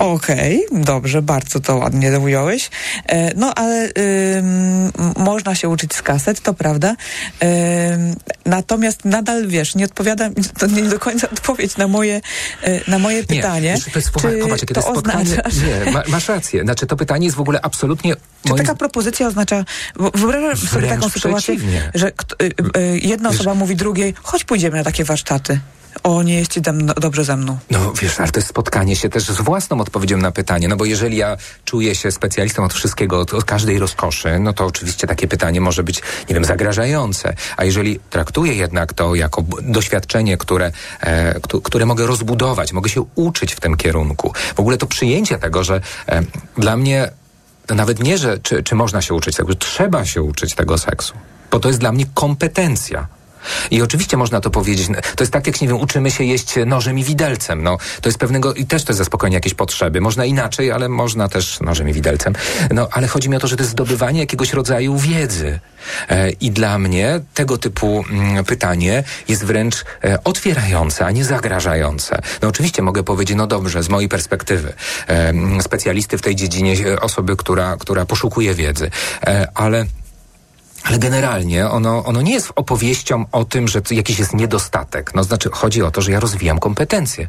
[0.00, 2.70] Okej, dobrze, bardzo to ładnie ująłeś.
[3.06, 3.88] E, no, ale
[4.38, 6.88] ym, można się uczyć z kaset, to prawda.
[6.88, 12.20] Ym, natomiast nadal, wiesz, nie odpowiada, to nie do końca odpowiedź na moje,
[12.62, 13.74] e, na moje pytanie.
[13.74, 15.22] wiesz, to jest, czy popatrz, jakie to, to spotkanie.
[15.22, 15.42] oznacza,
[15.84, 16.62] Nie, ma, masz rację.
[16.62, 18.14] Znaczy, to pytanie jest w ogóle absolutnie...
[18.14, 19.64] czy moim taka propozycja oznacza,
[20.14, 21.90] wyobrażam sobie taką sytuację, przeciwnie.
[21.94, 22.12] że y,
[22.44, 25.60] y, y, jedna Wiesz- osoba mówi drugiej, chodź pójdziemy na takie warsztaty.
[26.02, 27.58] O, nie jest ci dam, dobrze ze mną.
[27.70, 30.84] No wiesz, ale to jest spotkanie się też z własną odpowiedzią na pytanie, no bo
[30.84, 35.28] jeżeli ja czuję się specjalistą od wszystkiego, od, od każdej rozkoszy, no to oczywiście takie
[35.28, 37.34] pytanie może być, nie wiem, zagrażające.
[37.56, 43.54] A jeżeli traktuję jednak to jako doświadczenie, które, e, które mogę rozbudować, mogę się uczyć
[43.54, 46.22] w tym kierunku, w ogóle to przyjęcie tego, że e,
[46.58, 47.10] dla mnie
[47.68, 51.14] nawet nie, że czy, czy można się uczyć tego, trzeba się uczyć tego seksu,
[51.50, 53.06] bo to jest dla mnie kompetencja.
[53.70, 56.98] I oczywiście można to powiedzieć, to jest tak jak, nie wiem, uczymy się jeść nożem
[56.98, 57.62] i widelcem.
[57.62, 60.00] No, to jest pewnego, i też to jest zaspokojenie jakieś potrzeby.
[60.00, 62.34] Można inaczej, ale można też nożem i widelcem.
[62.70, 65.60] No, ale chodzi mi o to, że to jest zdobywanie jakiegoś rodzaju wiedzy.
[66.08, 72.22] E, I dla mnie tego typu mm, pytanie jest wręcz e, otwierające, a nie zagrażające.
[72.42, 74.72] No oczywiście mogę powiedzieć, no dobrze, z mojej perspektywy,
[75.08, 78.90] e, specjalisty w tej dziedzinie, osoby, która, która poszukuje wiedzy,
[79.54, 79.86] ale
[80.82, 85.14] ale generalnie ono, ono nie jest opowieścią o tym, że jakiś jest niedostatek.
[85.14, 87.28] No znaczy, chodzi o to, że ja rozwijam kompetencje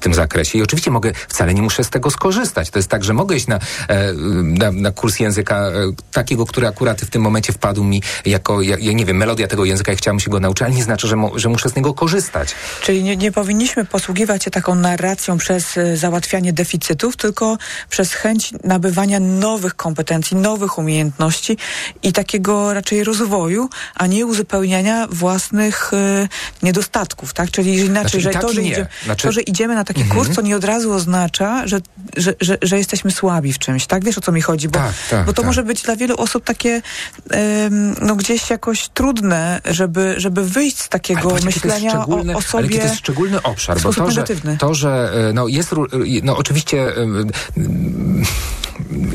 [0.00, 0.58] tym zakresie.
[0.58, 2.70] I oczywiście mogę, wcale nie muszę z tego skorzystać.
[2.70, 5.72] To jest tak, że mogę iść na, e, na, na kurs języka e,
[6.12, 9.64] takiego, który akurat w tym momencie wpadł mi jako, ja, ja, nie wiem, melodia tego
[9.64, 11.94] języka i chciałem się go nauczyć, ale nie znaczy, że, mo, że muszę z niego
[11.94, 12.54] korzystać.
[12.82, 17.58] Czyli nie, nie powinniśmy posługiwać się taką narracją przez e, załatwianie deficytów, tylko
[17.90, 21.56] przez chęć nabywania nowych kompetencji, nowych umiejętności
[22.02, 26.28] i takiego raczej rozwoju, a nie uzupełniania własnych y,
[26.62, 27.50] niedostatków, tak?
[27.50, 29.26] Czyli inaczej, znaczy, że, to, że, idzie, znaczy...
[29.26, 30.20] to, że idziemy na taki mhm.
[30.20, 31.80] kurs, to nie od razu oznacza, że,
[32.16, 34.04] że, że, że, jesteśmy słabi w czymś, tak?
[34.04, 34.68] Wiesz o co mi chodzi?
[34.68, 35.46] Bo, tak, tak, bo to tak.
[35.46, 36.82] może być dla wielu osób takie
[37.30, 42.64] um, no gdzieś jakoś trudne, żeby, żeby wyjść z takiego myślenia o, o sobie.
[42.64, 44.24] Ale to jest szczególny obszar, bo to, że,
[44.58, 45.74] to, że e, no jest,
[46.22, 46.86] no oczywiście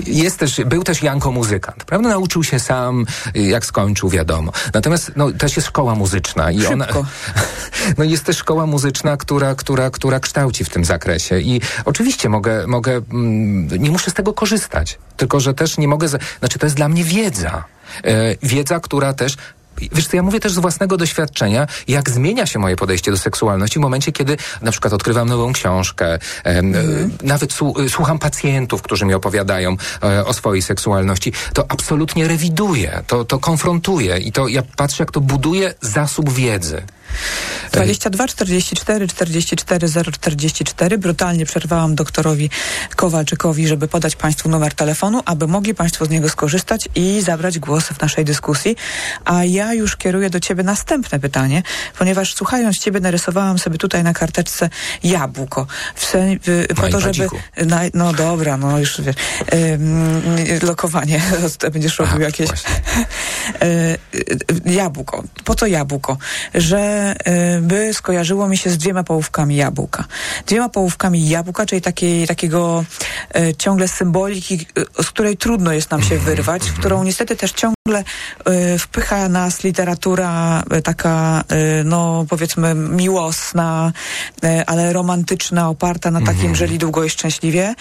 [0.08, 2.10] jest też, był też Janko muzykant, prawda?
[2.10, 4.52] Nauczył się sam, jak skończył, wiadomo.
[4.74, 6.74] Natomiast no, też jest szkoła muzyczna i Szybko.
[6.74, 6.88] ona.
[7.98, 11.40] No jest też szkoła muzyczna, która, która, która kształci w tym zakresie.
[11.40, 16.08] I oczywiście mogę, mogę mm, nie muszę z tego korzystać, tylko że też nie mogę.
[16.40, 17.64] Znaczy, to jest dla mnie wiedza.
[18.04, 19.38] E, wiedza, która też
[19.92, 23.80] Wiesz co, ja mówię też z własnego doświadczenia, jak zmienia się moje podejście do seksualności
[23.80, 27.12] w momencie, kiedy na przykład odkrywam nową książkę, mhm.
[27.24, 27.54] nawet
[27.90, 31.34] słucham pacjentów, którzy mi opowiadają e, o swojej seksualności.
[31.54, 36.82] To absolutnie rewiduję, to, to konfrontuję i to ja patrzę, jak to buduje zasób wiedzy.
[37.72, 40.98] 22 44 44 044.
[40.98, 42.50] Brutalnie przerwałam doktorowi
[42.96, 47.84] Kowalczykowi, żeby podać Państwu numer telefonu, aby mogli Państwo z niego skorzystać i zabrać głos
[47.84, 48.76] w naszej dyskusji.
[49.26, 51.64] A ja już kieruję do Ciebie następne pytanie,
[51.98, 54.70] ponieważ słuchając Ciebie narysowałam sobie tutaj na karteczce
[55.04, 55.68] jabłko.
[55.96, 56.40] W sen,
[56.76, 57.28] po to, żeby...
[57.66, 59.16] Na, no dobra, no już wiesz.
[59.54, 60.22] Ym,
[60.64, 61.22] lokowanie.
[61.74, 62.50] Będziesz robił Aha, jakieś...
[63.64, 63.98] y,
[64.80, 65.24] jabłko.
[65.44, 66.18] Po co jabłko?
[66.54, 70.06] Że Y, by skojarzyło mi się z dwiema połówkami jabłka.
[70.48, 72.86] Dwiema połówkami jabłka, czyli takiej, takiego
[73.38, 74.66] y, ciągle symboliki,
[75.00, 78.04] y, z której trudno jest nam się wyrwać, w którą niestety też ciągle
[78.80, 81.44] wpycha nas literatura taka,
[81.86, 83.92] no powiedzmy miłosna,
[84.68, 86.56] ale romantyczna, oparta na takim, mhm.
[86.56, 87.76] że długo i szczęśliwie.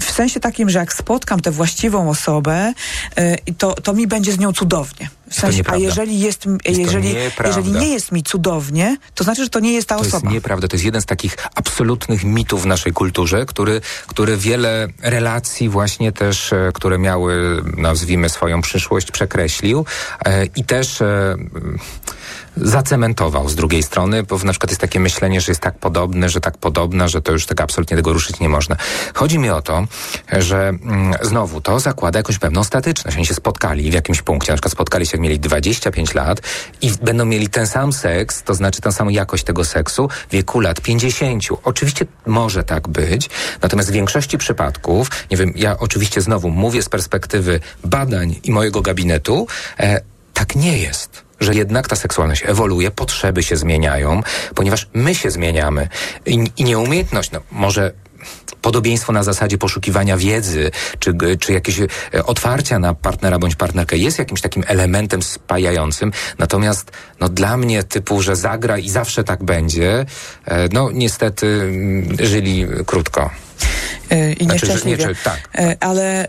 [0.00, 2.72] W sensie takim, że jak spotkam tę właściwą osobę,
[3.58, 5.10] to, to mi będzie z nią cudownie.
[5.30, 7.14] W sensie, a jeżeli jest, jest jeżeli,
[7.44, 10.20] jeżeli nie jest mi cudownie, to znaczy, że to nie jest ta to osoba.
[10.20, 10.68] To jest nieprawda.
[10.68, 16.12] To jest jeden z takich absolutnych mitów w naszej kulturze, który, który wiele relacji właśnie
[16.12, 19.84] też, e, które miały, nazwijmy swoją przyszłość, przekreślił
[20.24, 21.36] e, i też e,
[22.60, 26.40] zacementował z drugiej strony, bo na przykład jest takie myślenie, że jest tak podobny, że
[26.40, 28.76] tak podobna, że to już tak absolutnie tego ruszyć nie można.
[29.14, 29.84] Chodzi mi o to,
[30.32, 33.16] że mm, znowu to zakłada jakąś pewną statyczność.
[33.16, 36.40] Oni się spotkali w jakimś punkcie, na przykład spotkali się jak mieli 25 lat
[36.82, 40.60] i będą mieli ten sam seks, to znaczy tę samą jakość tego seksu w wieku
[40.60, 41.44] lat 50.
[41.64, 43.30] Oczywiście może tak być,
[43.62, 48.82] natomiast w większości przypadków, nie wiem, ja oczywiście znowu mówię z perspektywy badań i mojego
[48.82, 49.46] gabinetu,
[49.78, 50.00] e,
[50.34, 54.22] tak nie jest że jednak ta seksualność ewoluuje, potrzeby się zmieniają,
[54.54, 55.88] ponieważ my się zmieniamy
[56.26, 57.92] i, i nieumiejętność, no może
[58.62, 61.88] podobieństwo na zasadzie poszukiwania wiedzy, czy, czy jakieś e,
[62.26, 66.12] otwarcia na partnera bądź partnerkę jest jakimś takim elementem spajającym.
[66.38, 70.06] Natomiast no, dla mnie typu, że zagra i zawsze tak będzie,
[70.44, 73.30] e, no niestety mm, żyli krótko.
[74.10, 75.06] E, i znaczy, nieszczęśliwie.
[75.06, 75.40] Nie, tak.
[75.80, 76.28] Ale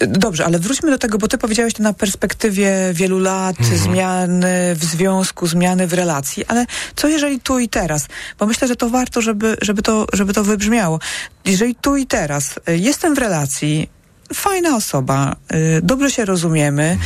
[0.00, 3.78] dobrze, ale wróćmy do tego, bo ty powiedziałeś to na perspektywie wielu lat, mhm.
[3.78, 8.06] zmiany w związku, zmiany w relacji, ale co jeżeli tu i teraz?
[8.38, 10.98] Bo myślę, że to warto, żeby, żeby, to, żeby to wybrzmiało.
[11.44, 13.88] Jeżeli tu i teraz y, jestem w relacji,
[14.34, 16.98] fajna osoba, y, dobrze się rozumiemy,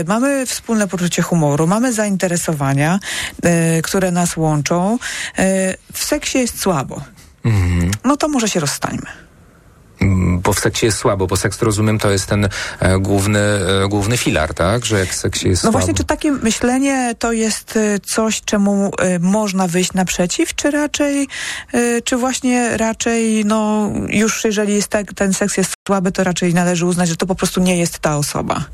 [0.00, 2.98] y, mamy wspólne poczucie humoru, mamy zainteresowania,
[3.78, 4.98] y, które nas łączą.
[5.92, 7.02] W seksie jest słabo.
[8.04, 9.06] No to może się rozstańmy.
[10.00, 12.48] Mm, Bo w seksie jest słabo, bo seks, rozumiem, to jest ten
[12.80, 14.84] e, główny, e, główny filar, tak?
[14.84, 15.78] Że jak w seksie jest No słabo...
[15.78, 21.28] właśnie, czy takie myślenie to jest y, coś, czemu y, można wyjść naprzeciw, czy raczej,
[21.74, 26.54] y, czy właśnie raczej, no już jeżeli jest tak, ten seks jest słaby, to raczej
[26.54, 28.64] należy uznać, że to po prostu nie jest ta osoba.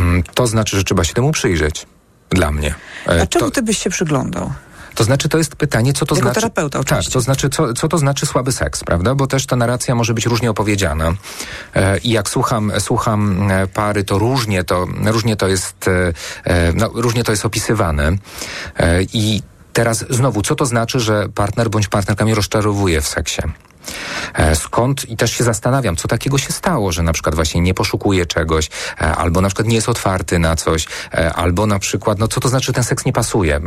[0.00, 1.86] Mm, To znaczy, że trzeba się temu przyjrzeć.
[2.30, 2.74] Dla mnie.
[3.06, 4.52] E, A czemu to, ty byś się przyglądał?
[4.98, 6.40] To znaczy, to jest pytanie, co to Jako znaczy...
[6.40, 7.12] terapeuta Tak, oczywiście.
[7.12, 9.14] to znaczy, co, co to znaczy słaby seks, prawda?
[9.14, 11.14] Bo też ta narracja może być różnie opowiedziana.
[11.74, 15.88] E, I jak słucham, słucham e, pary, to różnie to, różnie to jest,
[16.44, 18.12] e, no, różnie to jest opisywane.
[19.12, 23.42] I teraz znowu, co to znaczy, że partner bądź partnerka mnie rozczarowuje w seksie?
[24.34, 27.74] E, Skąd i też się zastanawiam, co takiego się stało, że na przykład właśnie nie
[27.74, 32.18] poszukuje czegoś, e, albo na przykład nie jest otwarty na coś, e, albo na przykład,
[32.18, 33.60] no co to znaczy, że ten seks nie pasuje?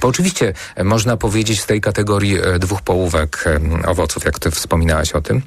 [0.00, 3.44] Bo, oczywiście można powiedzieć z tej kategorii dwóch połówek
[3.86, 5.42] owoców, jak ty wspominałaś o tym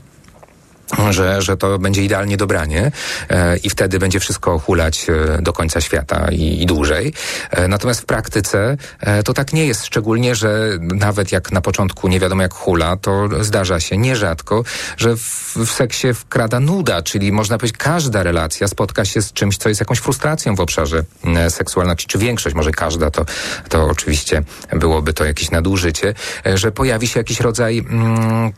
[1.10, 2.92] że, że to będzie idealnie dobranie
[3.30, 7.14] e, i wtedy będzie wszystko hulać e, do końca świata i, i dłużej.
[7.52, 12.08] E, natomiast w praktyce e, to tak nie jest, szczególnie, że nawet jak na początku
[12.08, 14.64] nie wiadomo jak hula, to zdarza się nierzadko,
[14.98, 19.58] że w, w seksie wkrada nuda, czyli można powiedzieć każda relacja spotka się z czymś,
[19.58, 23.26] co jest jakąś frustracją w obszarze e, seksualności, czy większość, może każda, to,
[23.70, 26.14] to oczywiście byłoby to jakieś nadużycie,
[26.46, 28.52] e, że pojawi się jakiś rodzaj mm,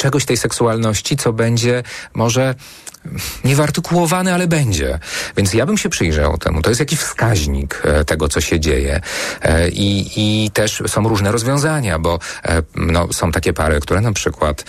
[0.00, 1.82] czegoś tej seksualności, co będzie
[2.14, 2.54] może
[3.44, 4.98] niewyartykułowane, ale będzie.
[5.36, 6.62] Więc ja bym się przyjrzał temu.
[6.62, 9.00] To jest jakiś wskaźnik e, tego, co się dzieje.
[9.42, 14.12] E, I, I też są różne rozwiązania, bo e, no, są takie pary, które na
[14.12, 14.64] przykład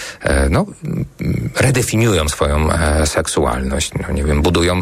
[0.50, 0.66] no,
[1.56, 2.70] redefiniują swoją
[3.06, 3.92] seksualność.
[4.08, 4.82] No, nie wiem, budują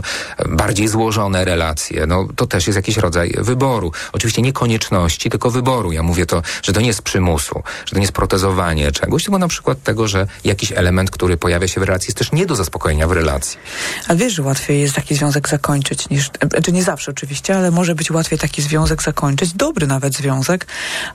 [0.50, 2.06] bardziej złożone relacje.
[2.08, 3.92] No, to też jest jakiś rodzaj wyboru.
[4.12, 5.92] Oczywiście nie konieczności, tylko wyboru.
[5.92, 9.40] Ja mówię to, że to nie jest przymusu, że to nie jest protezowanie czegoś, tylko
[9.40, 12.56] na przykład tego, że jakiś element, który pojawia się w relacji, jest też nie do
[12.56, 13.39] zaspokojenia w relacji.
[14.08, 16.30] Ale wiesz, że łatwiej jest taki związek zakończyć niż,
[16.64, 20.68] czy nie zawsze oczywiście, ale może być łatwiej taki związek zakończyć, dobry nawet związek,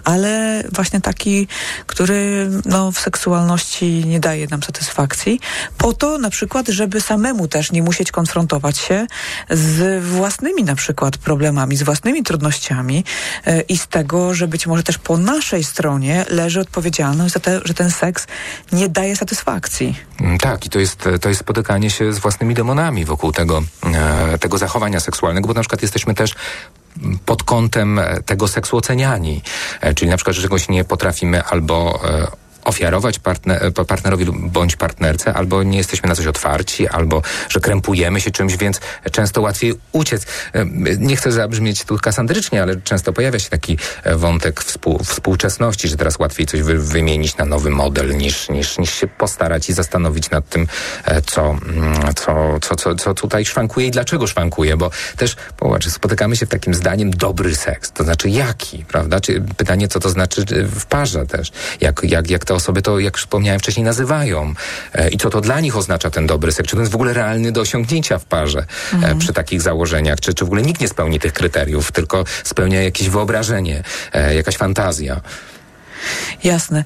[0.04, 1.48] ale właśnie taki,
[1.86, 5.40] który no, w seksualności nie daje nam satysfakcji,
[5.78, 9.06] po to na przykład, żeby samemu też nie musieć konfrontować się
[9.50, 13.04] z własnymi na przykład problemami, z własnymi trudnościami
[13.46, 17.50] e, i z tego, że być może też po naszej stronie leży odpowiedzialność za to,
[17.64, 18.26] że ten seks
[18.72, 19.94] nie daje satysfakcji.
[20.20, 23.62] Mm, Tak, i to jest, to jest spotykanie się z własnymi demonami wokół tego,
[23.94, 26.34] e, tego zachowania seksualnego, bo na przykład jesteśmy też
[27.26, 29.42] pod kątem tego seksu oceniani.
[29.80, 32.26] E, Czyli na przykład, że czegoś nie potrafimy albo e,
[32.64, 38.20] ofiarować partner, e, partnerowi bądź partnerce, albo nie jesteśmy na coś otwarci, albo że krępujemy
[38.20, 38.80] się czymś, więc
[39.12, 40.26] często łatwiej uciec.
[40.52, 40.64] E,
[40.98, 45.96] Nie chcę zabrzmieć tu kasandrycznie, ale często pojawia się taki e, wątek współ, współczesności, że
[45.96, 50.30] teraz łatwiej coś wy, wymienić na nowy model, niż, niż, niż się postarać i zastanowić
[50.30, 50.66] nad tym,
[51.26, 56.36] co, mm, co, co, co, co tutaj szwankuje i dlaczego szwankuje, bo też popatrz, spotykamy
[56.36, 59.20] się w takim zdaniem dobry seks, to znaczy jaki, prawda?
[59.20, 63.18] Czy pytanie, co to znaczy w parze też, jak, jak, jak te osoby to, jak
[63.18, 64.54] wspomniałem wcześniej, nazywają.
[64.92, 67.12] E, i co to dla nich oznacza ten dobry seks, czy to jest w ogóle
[67.12, 68.66] realny do osiągnięcia w parze
[69.02, 72.82] e, przy takich założeniach, czy, czy w ogóle nikt nie spełni tych kryteriów, tylko spełnia
[72.82, 75.20] jakieś wyobrażenie, e, jakaś fantazja.
[76.44, 76.84] Jasne,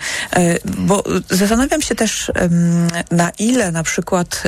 [0.64, 2.32] bo zastanawiam się też
[3.10, 4.42] na ile na przykład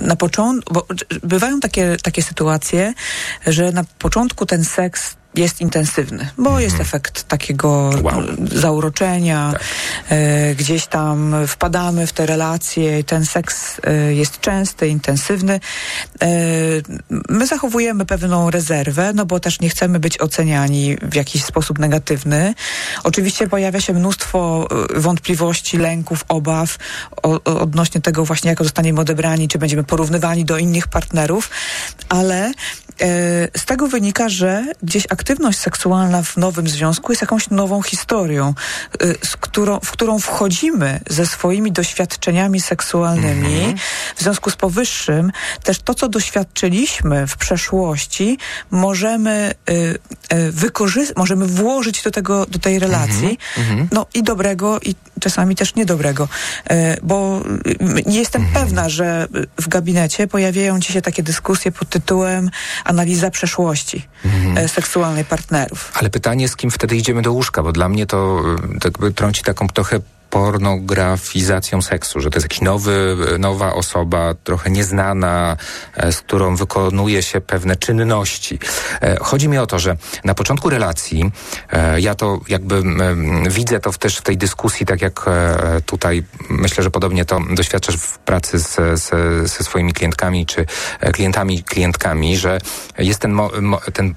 [0.00, 0.86] na początku, bo
[1.22, 2.94] bywają takie, takie sytuacje,
[3.46, 8.04] że na początku ten seks jest intensywny, bo jest efekt takiego Mhm.
[8.04, 8.36] Wow.
[8.52, 9.62] zauroczenia, Tak.
[10.10, 15.60] e, gdzieś tam wpadamy w te relacje, ten seks e, jest częsty, intensywny.
[16.22, 16.28] E,
[17.28, 22.54] my zachowujemy pewną rezerwę, no bo też nie chcemy być oceniani w jakiś sposób negatywny.
[23.04, 26.78] Oczywiście pojawia się mnóstwo wątpliwości, lęków, obaw
[27.22, 31.50] o, o, odnośnie tego właśnie, jak zostaniemy odebrani, czy będziemy porównywani do innych partnerów,
[32.08, 32.52] ale
[33.56, 38.54] z tego wynika, że gdzieś aktywność seksualna w nowym związku jest jakąś nową historią,
[39.00, 43.74] e, którą, w którą wchodzimy ze swoimi doświadczeniami seksualnymi.
[44.16, 48.38] W związku z powyższym też to, co doświadczyliśmy w przeszłości,
[48.70, 49.98] możemy y,
[50.32, 53.38] y, wykorzystać, możemy włożyć do tego, do tej relacji,
[53.92, 56.28] no i dobrego, i czasami też niedobrego,
[56.70, 57.42] y, bo
[58.06, 59.28] nie jestem pewna, że
[59.60, 62.50] w gabinecie pojawiają ci się takie dyskusje pod tytułem
[62.84, 64.08] analiza przeszłości
[64.64, 65.92] y, seksualnej partnerów.
[65.94, 68.42] Ale pytanie, z kim wtedy idziemy do łóżka, bo dla mnie to
[68.76, 70.00] y, tak trąci taką trochę
[70.34, 75.56] pornografizacją seksu, że to jest jakiś nowy, nowa osoba, trochę nieznana,
[75.96, 78.58] e, z którą wykonuje się pewne czynności.
[79.02, 81.32] E, chodzi mi o to, że na początku relacji,
[81.72, 82.82] e, ja to jakby
[83.48, 85.24] widzę to też w tej dyskusji, tak jak
[85.86, 89.10] tutaj myślę, że podobnie to doświadczasz w pracy z, z,
[89.50, 90.66] ze swoimi klientkami czy
[91.12, 92.58] klientami, klientkami, że
[92.98, 93.38] jest ten,
[93.92, 94.14] ten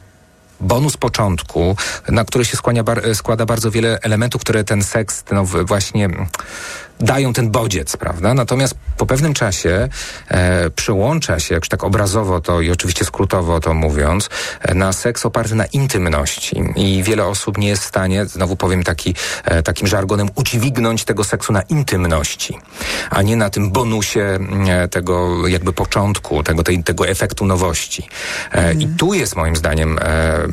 [0.60, 1.76] bonus początku,
[2.10, 2.84] na który się skłania,
[3.14, 6.10] składa bardzo wiele elementów, które ten seks no, właśnie
[7.00, 8.34] dają ten bodziec, prawda?
[8.34, 9.90] Natomiast po pewnym czasie
[10.28, 14.30] e, przełącza się, jak tak obrazowo to i oczywiście skrótowo to mówiąc,
[14.62, 16.64] e, na seks oparty na intymności.
[16.76, 21.24] I wiele osób nie jest w stanie, znowu powiem taki, e, takim żargonem, udźwignąć tego
[21.24, 22.58] seksu na intymności,
[23.10, 28.08] a nie na tym bonusie e, tego jakby początku, tego, tej, tego efektu nowości.
[28.52, 28.82] Mhm.
[28.82, 30.48] I tu jest moim zdaniem e,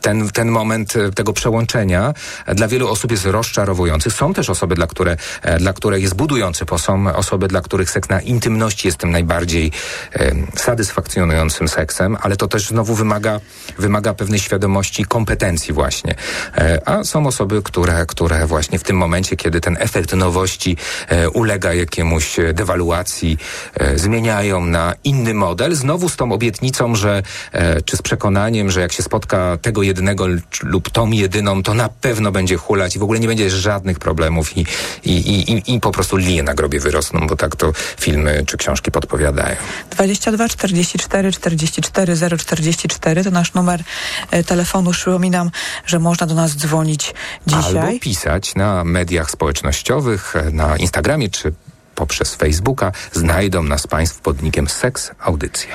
[0.00, 2.14] ten, ten moment e, tego przełączenia
[2.54, 4.10] dla wielu osób jest rozczarowujący.
[4.10, 5.16] Są też osoby, dla, które,
[5.58, 9.72] dla których jest budujący, bo są osoby, dla których seks na intymności jest tym najbardziej
[10.12, 13.40] e, satysfakcjonującym seksem, ale to też znowu wymaga,
[13.78, 16.14] wymaga pewnej świadomości, kompetencji właśnie.
[16.56, 20.76] E, a są osoby, które, które właśnie w tym momencie, kiedy ten efekt nowości
[21.08, 23.38] e, ulega jakiemuś dewaluacji,
[23.74, 27.22] e, zmieniają na inny model, znowu z tą obietnicą, że
[27.52, 30.26] e, czy z przekonaniem, że jak się spotka tego jednego
[30.62, 34.56] lub tą jedyną, to na pewno będzie hulać i w ogóle nie będzie żadnych problemów
[34.56, 34.66] i,
[35.04, 38.90] i, i, i po prostu linie na grobie wyrosną, bo tak to filmy czy książki
[38.90, 39.56] podpowiadają.
[39.90, 43.82] 22 44 44 044 to nasz numer
[44.30, 44.90] e, telefonu.
[44.90, 45.50] Przypominam,
[45.86, 47.14] że można do nas dzwonić
[47.46, 47.76] dzisiaj.
[47.76, 51.52] Albo pisać na mediach społecznościowych, e, na Instagramie czy
[51.94, 52.92] poprzez Facebooka.
[53.12, 55.70] Znajdą nas Państwo pod nikiem Seks Audycja.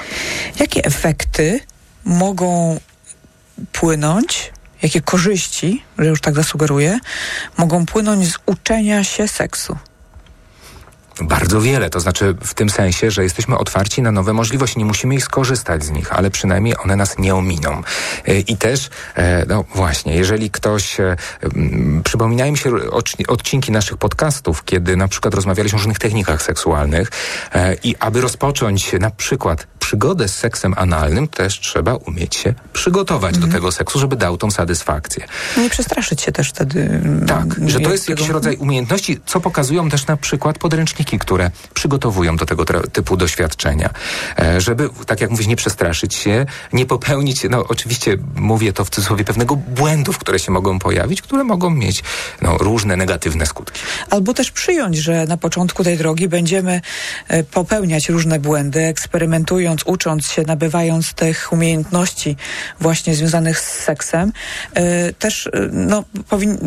[0.60, 1.60] Jakie efekty
[2.06, 2.80] mogą
[3.72, 4.52] płynąć
[4.84, 7.00] jakie korzyści, że już tak zasugeruję,
[7.58, 9.78] mogą płynąć z uczenia się seksu?
[11.22, 15.16] Bardzo wiele, to znaczy w tym sensie, że jesteśmy otwarci na nowe możliwości, nie musimy
[15.16, 17.82] ich skorzystać z nich, ale przynajmniej one nas nie ominą.
[18.28, 21.16] E, I też, e, no właśnie, jeżeli ktoś, e,
[22.04, 22.72] przypominają mi się
[23.28, 27.10] odcinki naszych podcastów, kiedy na przykład rozmawialiśmy o różnych technikach seksualnych
[27.84, 33.52] i aby rozpocząć na przykład przygodę z seksem analnym, też trzeba umieć się przygotować mhm.
[33.52, 35.26] do tego seksu, żeby dał tą satysfakcję.
[35.58, 37.02] Nie przestraszyć się też wtedy.
[37.28, 42.38] Tak, że to jest jakiś rodzaj umiejętności, co pokazują też na przykład podręczniki które przygotowują
[42.38, 43.90] do tego typu doświadczenia,
[44.40, 48.90] e, żeby, tak jak mówisz, nie przestraszyć się, nie popełnić, no oczywiście mówię to w
[48.90, 52.04] cudzysłowie, pewnego błędów, które się mogą pojawić, które mogą mieć
[52.42, 53.82] no, różne negatywne skutki.
[54.10, 56.82] Albo też przyjąć, że na początku tej drogi będziemy
[57.28, 62.36] e, popełniać różne błędy, eksperymentując, ucząc się, nabywając tych umiejętności
[62.80, 64.32] właśnie związanych z seksem.
[64.74, 66.58] E, też no, powin,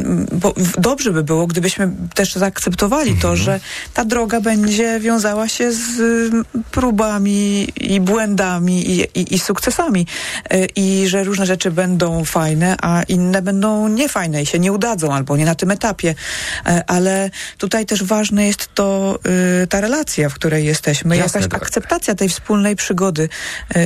[0.78, 3.22] dobrze by było, gdybyśmy też zaakceptowali mhm.
[3.22, 3.60] to, że
[3.94, 10.06] ta droga droga będzie wiązała się z mm, próbami i błędami i, i, i sukcesami.
[10.52, 15.14] Y, I że różne rzeczy będą fajne, a inne będą niefajne i się nie udadzą
[15.14, 16.10] albo nie na tym etapie.
[16.10, 19.18] Y, ale tutaj też ważne jest to
[19.62, 21.16] y, ta relacja, w której jesteśmy.
[21.16, 21.62] Jasne, Jakaś tak.
[21.62, 23.28] akceptacja tej wspólnej przygody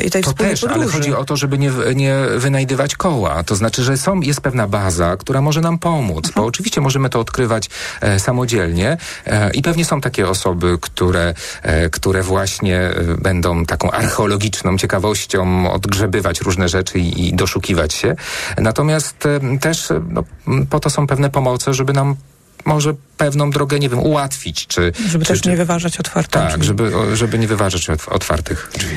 [0.04, 0.82] i tej to wspólnej też, podróży.
[0.82, 3.42] ale chodzi o to, żeby nie, nie wynajdywać koła.
[3.42, 6.46] To znaczy, że są, jest pewna baza, która może nam pomóc, bo mhm.
[6.46, 7.70] oczywiście możemy to odkrywać
[8.00, 13.90] e, samodzielnie e, i pewnie są takie osoby, które, e, które właśnie e, będą taką
[13.90, 18.16] archeologiczną ciekawością odgrzebywać różne rzeczy i, doszukiwać się.
[18.58, 20.24] Natomiast e, też no,
[20.70, 22.16] po to są pewne pomoce, żeby nam
[22.64, 24.92] może pewną drogę, nie wiem, ułatwić, czy...
[25.06, 26.66] Żeby czy, też nie wyważać otwartych Tak, drzwi.
[26.66, 28.96] żeby, żeby nie wyważać otwartych drzwi.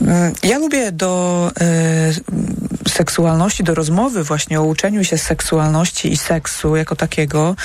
[0.00, 1.50] Mm, ja lubię do
[2.86, 7.56] y, seksualności, do rozmowy właśnie o uczeniu się seksualności i seksu jako takiego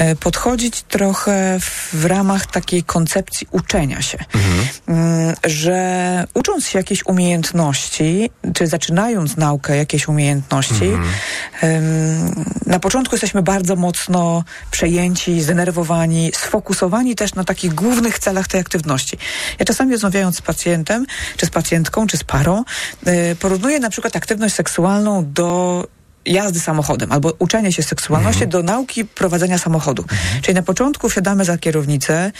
[0.00, 1.58] y, podchodzić trochę
[1.92, 4.18] w ramach takiej koncepcji uczenia się.
[4.34, 5.34] Mhm.
[5.44, 12.34] Y, że ucząc się jakiejś umiejętności, czy zaczynając naukę jakiejś umiejętności, mhm.
[12.66, 19.18] na początku jesteśmy bardzo mocno przejęci, zdenerwowani, sfokusowani też na takich głównych celach tej aktywności.
[19.58, 22.64] Ja czasami rozmawiając z pacjentem, czy z pacjentką, czy z parą,
[23.06, 25.88] yy, porównuję na przykład aktywność seksualną do
[26.26, 28.50] jazdy samochodem albo uczenie się seksualności mhm.
[28.50, 30.02] do nauki prowadzenia samochodu.
[30.02, 30.42] Mhm.
[30.42, 32.32] Czyli na początku wsiadamy za kierownicę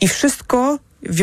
[0.00, 0.78] i wszystko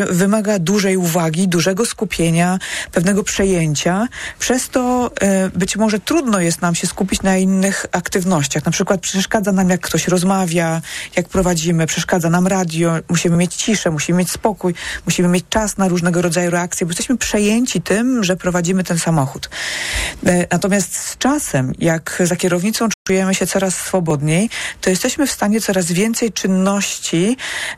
[0.10, 2.60] wymaga dużej uwagi, dużego skupienia,
[2.92, 4.08] pewnego przejęcia.
[4.40, 8.66] Przez to e, być może trudno jest nam się skupić na innych aktywnościach.
[8.66, 10.82] Na przykład przeszkadza nam, jak ktoś rozmawia,
[11.16, 14.74] jak prowadzimy, przeszkadza nam radio, musimy mieć ciszę, musimy mieć spokój,
[15.06, 19.50] musimy mieć czas na różnego rodzaju reakcje, bo jesteśmy przejęci tym, że prowadzimy ten samochód.
[20.26, 24.50] E, natomiast z czasem, jak za kierownicą czujemy się coraz swobodniej,
[24.82, 27.38] to jesteśmy w stanie coraz więcej czynności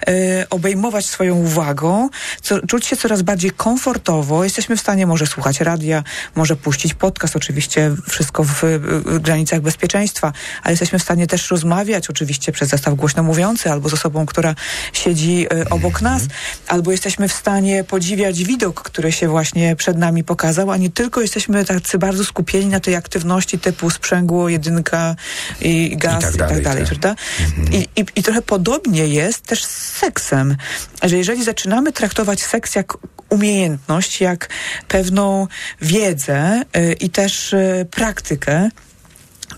[0.09, 0.13] y,
[0.49, 2.09] obejmować swoją uwagą,
[2.41, 4.43] co, czuć się coraz bardziej komfortowo.
[4.43, 6.03] Jesteśmy w stanie może słuchać radia,
[6.36, 8.63] może puścić podcast, oczywiście wszystko w,
[9.05, 13.89] w granicach bezpieczeństwa, ale jesteśmy w stanie też rozmawiać, oczywiście przez zestaw głośno mówiący, albo
[13.89, 14.55] z osobą, która
[14.93, 16.21] siedzi y, obok nas,
[16.67, 21.21] albo jesteśmy w stanie podziwiać widok, który się właśnie przed nami pokazał, a nie tylko
[21.21, 25.16] jesteśmy tacy bardzo skupieni na tej aktywności typu sprzęgło, jedynka,
[25.61, 26.99] i gaz i tak dalej, i tak dalej tak.
[26.99, 27.24] prawda?
[27.39, 27.74] Mhm.
[27.74, 30.57] I, i, I trochę podobnie jest też z seksem,
[31.03, 32.93] że jeżeli zaczynamy traktować seks jak
[33.30, 34.49] umiejętność, jak
[34.88, 35.47] pewną
[35.82, 38.70] wiedzę y, i też y, praktykę,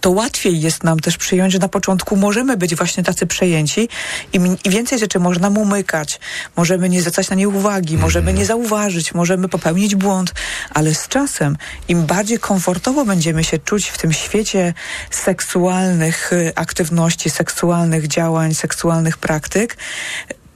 [0.02, 3.89] to łatwiej jest nam też przyjąć, że na początku możemy być właśnie tacy przejęci
[4.34, 6.20] i, i więcej rzeczy można umykać,
[6.56, 10.34] możemy nie zwracać na nie uwagi, możemy nie zauważyć, możemy popełnić błąd,
[10.70, 14.74] ale z czasem im bardziej komfortowo będziemy się czuć w tym świecie
[15.12, 19.78] seksualnych y, aktywności, seksualnych działań, seksualnych praktyk,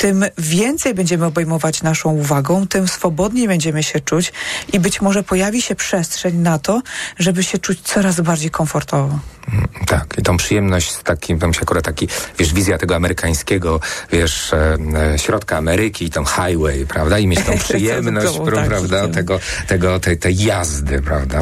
[0.04, 4.34] tym więcej będziemy obejmować naszą uwagą, tym swobodniej będziemy się czuć
[4.74, 6.82] i być może pojawi się przestrzeń na to,
[7.20, 9.20] żeby się czuć coraz bardziej komfortowo.
[9.54, 12.08] Mm, tak, i tą przyjemność z takim, tam się akurat taki,
[12.40, 13.80] wiesz, wizja tego amerykańskiego,
[14.12, 14.78] wiesz, e,
[15.14, 20.18] e środka Ameryki, tą highway, prawda, i mieć tą przyjemność, tak, prawda, tego, tego, tej,
[20.18, 21.42] tej jazdy, prawda,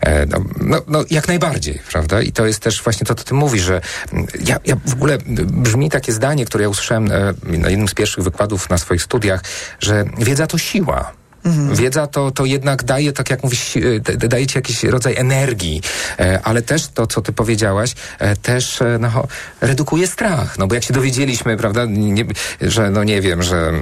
[0.00, 3.34] e, no, no, no, jak najbardziej, prawda, i to jest też właśnie to, co ty
[3.34, 3.80] mówisz, że
[4.12, 7.08] mm, ja, ja w ogóle, brzmi takie zdanie, które ja usłyszałem
[7.42, 9.42] na jednym z pierwszych wykładów na swoich studiach,
[9.80, 11.12] że wiedza to siła.
[11.44, 11.74] Mhm.
[11.76, 15.82] Wiedza to, to jednak daje, tak jak mówisz, e, daje ci jakiś rodzaj energii,
[16.18, 19.26] e, ale też to, co ty powiedziałaś, e, też no,
[19.60, 20.58] redukuje strach.
[20.58, 22.24] No bo jak się dowiedzieliśmy, prawda, nie,
[22.60, 23.72] że no nie wiem, że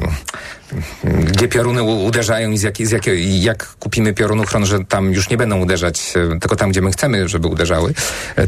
[1.04, 5.36] gdzie pioruny uderzają i z, jak, z jak, jak kupimy piorunochron, że tam już nie
[5.36, 7.94] będą uderzać, tylko tam, gdzie my chcemy, żeby uderzały,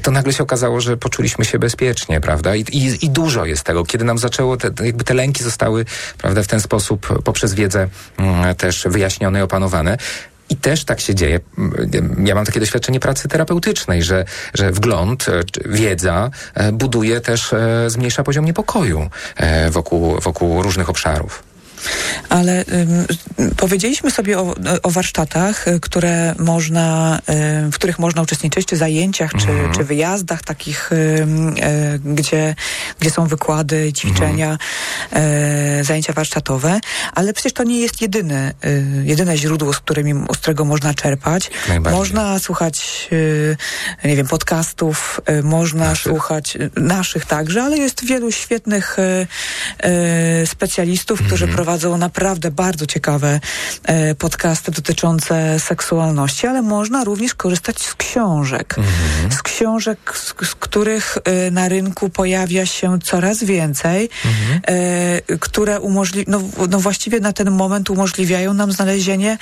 [0.02, 2.56] to nagle się okazało, że poczuliśmy się bezpiecznie, prawda?
[2.56, 3.84] I, i, i dużo jest tego.
[3.84, 5.84] Kiedy nam zaczęło, te, jakby te lęki zostały,
[6.18, 7.88] prawda, w ten sposób poprzez wiedzę
[8.18, 9.01] mm, też wyjaśnione
[9.38, 9.96] i opanowane.
[10.50, 11.40] I też tak się dzieje.
[12.24, 14.24] Ja mam takie doświadczenie pracy terapeutycznej, że,
[14.54, 19.10] że wgląd, e, wiedza e, buduje też, e, zmniejsza poziom niepokoju
[19.70, 21.51] wokół, wokół różnych obszarów.
[22.28, 22.64] Ale
[23.56, 27.18] powiedzieliśmy sobie o, o, warsztatach, y, które można,
[27.66, 29.74] y, w których można uczestniczyć, czy zajęciach, czy, mhm.
[29.74, 31.26] czy wyjazdach takich, y,
[32.04, 32.54] gdzie,
[33.00, 34.58] gdzie są wykłady, ćwiczenia,
[35.10, 35.84] mhm.
[35.84, 36.80] zajęcia warsztatowe,
[37.14, 38.52] ale przecież to nie jest jedyne,
[39.04, 41.50] jedyne źródło, z, którymi, z którego można czerpać.
[41.90, 43.08] Można słuchać,
[44.04, 46.12] nie wiem, podcastów, można naszych.
[46.12, 48.96] słuchać naszych także, ale jest wielu świetnych
[50.46, 51.56] specjalistów, którzy mhm.
[51.56, 53.40] prowadzą prowadzą naprawdę bardzo ciekawe
[53.84, 58.74] e, podcasty dotyczące seksualności, ale można również korzystać z książek.
[58.78, 59.32] Mhm.
[59.32, 64.60] Z książek, z, z których e, na rynku pojawia się coraz więcej, mhm.
[64.66, 69.38] e, które umożli no, no właściwie na ten moment umożliwiają nam znalezienie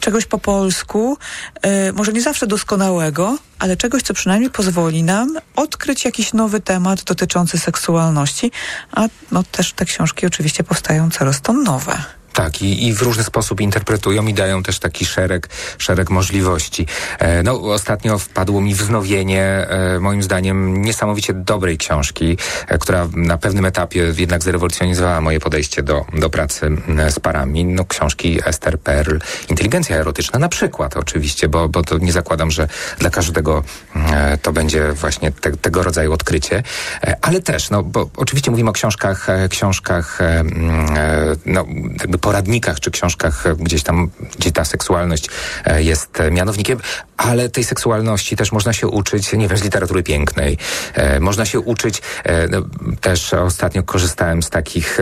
[0.00, 1.18] czegoś po polsku,
[1.62, 7.02] e, może nie zawsze doskonałego, ale czegoś, co przynajmniej pozwoli nam odkryć jakiś nowy temat
[7.02, 8.50] dotyczący seksualności,
[8.92, 11.96] a no też te książki oczywiście powstają coraz to nowe.
[12.32, 16.86] Tak, i, i w różny sposób interpretują i dają też taki szereg, szereg możliwości.
[17.18, 23.38] E, no, ostatnio wpadło mi wznowienie, e, moim zdaniem, niesamowicie dobrej książki, e, która na
[23.38, 26.70] pewnym etapie jednak zrewolucjonizowała moje podejście do, do pracy
[27.08, 27.64] z parami.
[27.64, 29.16] No, książki Esther Perl,
[29.48, 32.68] Inteligencja erotyczna na przykład oczywiście, bo, bo to nie zakładam, że
[32.98, 33.62] dla każdego
[33.96, 36.62] e, to będzie właśnie te, tego rodzaju odkrycie,
[37.04, 40.18] e, ale też, no, bo oczywiście mówimy o książkach, e, książkach,
[41.46, 41.64] no,
[42.00, 45.28] jakby poradnikach czy książkach gdzieś tam, gdzie ta seksualność
[45.64, 46.78] e, jest mianownikiem,
[47.16, 50.58] ale tej seksualności też można się uczyć, nie wiem, z literatury pięknej.
[50.94, 52.62] E, można się uczyć, e, no,
[53.00, 54.98] też ostatnio korzystałem z takich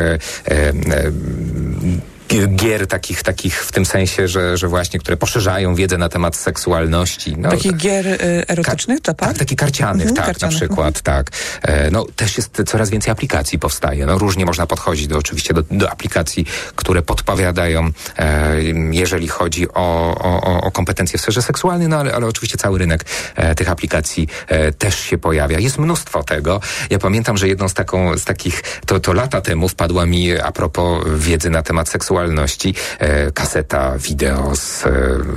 [2.38, 7.36] gier takich, takich w tym sensie, że, że właśnie, które poszerzają wiedzę na temat seksualności.
[7.38, 8.18] No, takich gier y,
[8.48, 9.28] erotycznych, to tak?
[9.28, 10.54] Tak, takich karcianych, mhm, tak, karcianych.
[10.54, 11.02] na przykład, mhm.
[11.02, 11.30] tak.
[11.62, 14.06] E, no, też jest coraz więcej aplikacji powstaje.
[14.06, 20.14] No, różnie można podchodzić do, oczywiście do, do aplikacji, które podpowiadają, e, jeżeli chodzi o,
[20.20, 23.04] o, o kompetencje w sferze seksualnej, no ale, ale oczywiście cały rynek
[23.36, 25.58] e, tych aplikacji e, też się pojawia.
[25.58, 26.60] Jest mnóstwo tego.
[26.90, 30.52] Ja pamiętam, że jedną z taką, z takich, to, to lata temu wpadła mi a
[30.52, 32.74] propos wiedzy na temat seksualności seksualności.
[32.98, 34.90] E, kaseta wideo z e,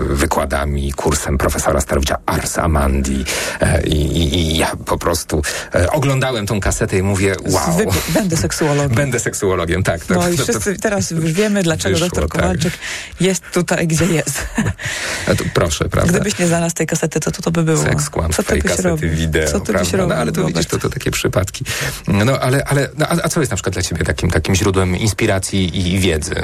[0.10, 3.26] wykładami, kursem profesora Starowicza Ars Amandi
[3.62, 5.42] e, i, i, i ja po prostu
[5.92, 7.78] oglądałem tą kasetę i mówię wow.
[7.78, 8.96] Wy, będę seksuologiem.
[9.04, 10.06] Będę seksuologiem, tak.
[10.06, 12.42] To, no i wszyscy teraz już wiemy, dlaczego Wyszło, doktor tak.
[12.42, 12.74] Kowalczyk
[13.20, 14.48] jest tutaj, gdzie jest.
[15.38, 16.12] To proszę, prawda?
[16.12, 17.84] Gdybyś nie znalazł tej kasety, to co to by było?
[17.84, 19.10] Seks, kłamstwo co ty i byś kasety robił?
[19.10, 19.98] wideo, Co ty byś prawda?
[19.98, 21.66] robił No ale to widzisz, to, to takie przypadki.
[22.08, 24.98] No ale, ale no, a, a co jest na przykład dla ciebie takim, takim źródłem
[24.98, 26.36] inspiracji i wiedzy?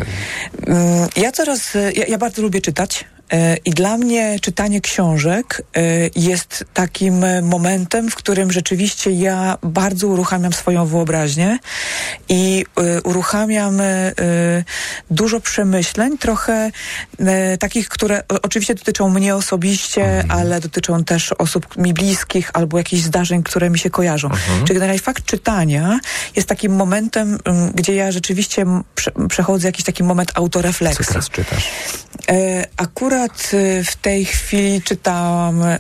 [0.68, 3.06] Mm, Ja coraz, e, ja, ja bardzo lubię czytać.
[3.32, 5.82] E, I dla mnie czytanie książek e,
[6.16, 11.60] jest takim e, momentem, w którym rzeczywiście ja bardzo uruchamiam swoją wyobraźnię
[12.30, 12.66] i
[13.04, 13.82] uruchamiam
[15.12, 16.72] dużo przemyśleń, trochę
[17.60, 23.44] takich, które oczywiście dotyczą mnie osobiście, ale dotyczą też osób mi bliskich albo jakichś zdarzeń,
[23.44, 24.30] które mi się kojarzą.
[24.60, 26.00] Czyli generalnie fakt czytania
[26.36, 28.66] jest takim momentem, mm, gdzie ja rzeczywiście
[29.30, 31.06] przechodzę jakiś taki moment Co autorefleksji.
[31.06, 31.70] teraz czytasz?
[32.30, 32.68] E,
[33.20, 35.80] akurat e, w tej chwili czytałam e,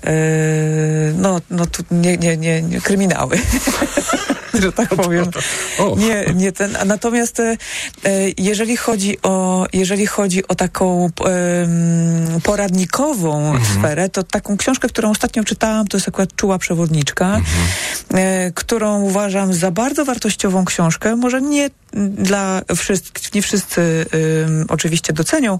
[1.15, 3.37] no, no tu nie, nie, nie, nie kryminały.
[4.53, 5.25] że tak powiem.
[5.97, 6.75] Nie, nie ten.
[6.75, 7.57] a Natomiast e,
[8.37, 11.09] jeżeli chodzi o jeżeli chodzi o taką
[12.43, 17.41] poradnikową sferę, to taką książkę, którą ostatnio czytałam, to jest akurat Czuła Przewodniczka,
[18.13, 21.15] e, którą uważam za bardzo wartościową książkę.
[21.15, 25.59] Może nie dla wszystkich, nie wszyscy em, oczywiście docenią,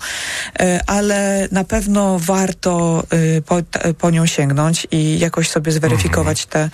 [0.60, 3.58] e, ale na pewno warto e, po,
[3.98, 6.70] po nią sięgnąć i jakoś sobie zweryfikować te,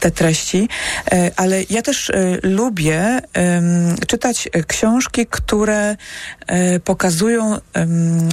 [0.00, 0.68] te treści.
[1.12, 3.20] E, ale ja też e, lubię
[4.06, 5.96] czytać książki, które
[6.46, 7.58] e, pokazują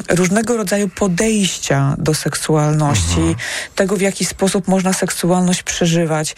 [0.09, 3.35] różnego rodzaju podejścia do seksualności,
[3.75, 6.35] tego w jaki sposób można seksualność przeżywać.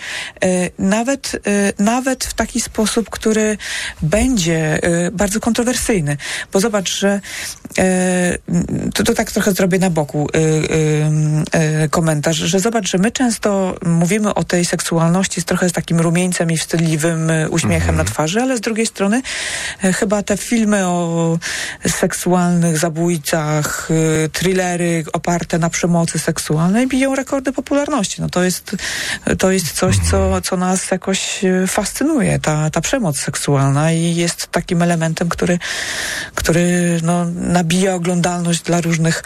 [0.80, 1.41] Nawet,
[1.80, 3.57] nawet w taki sposób, który
[4.01, 6.17] będzie e, bardzo kontrowersyjny.
[6.53, 7.22] Bo zobacz, że
[7.78, 8.38] e,
[8.93, 10.28] to, to tak trochę zrobię na boku
[11.51, 15.99] e, komentarz, że zobacz, że my często mówimy o tej seksualności z trochę z takim
[15.99, 19.22] rumieńcem i wstydliwym uśmiechem na twarzy, ale z drugiej strony
[19.82, 21.38] chyba te filmy o
[21.88, 23.89] seksualnych zabójcach,
[24.34, 28.22] thrillery oparte na przemocy seksualnej biją rekordy popularności.
[28.22, 28.76] No to jest,
[29.38, 34.82] to jest coś, co, co nas jakoś fascynuje, ta, ta przemoc seksualna i jest takim
[34.82, 35.60] elementem, który,
[36.36, 39.24] który no, nabija oglądalność dla różnych...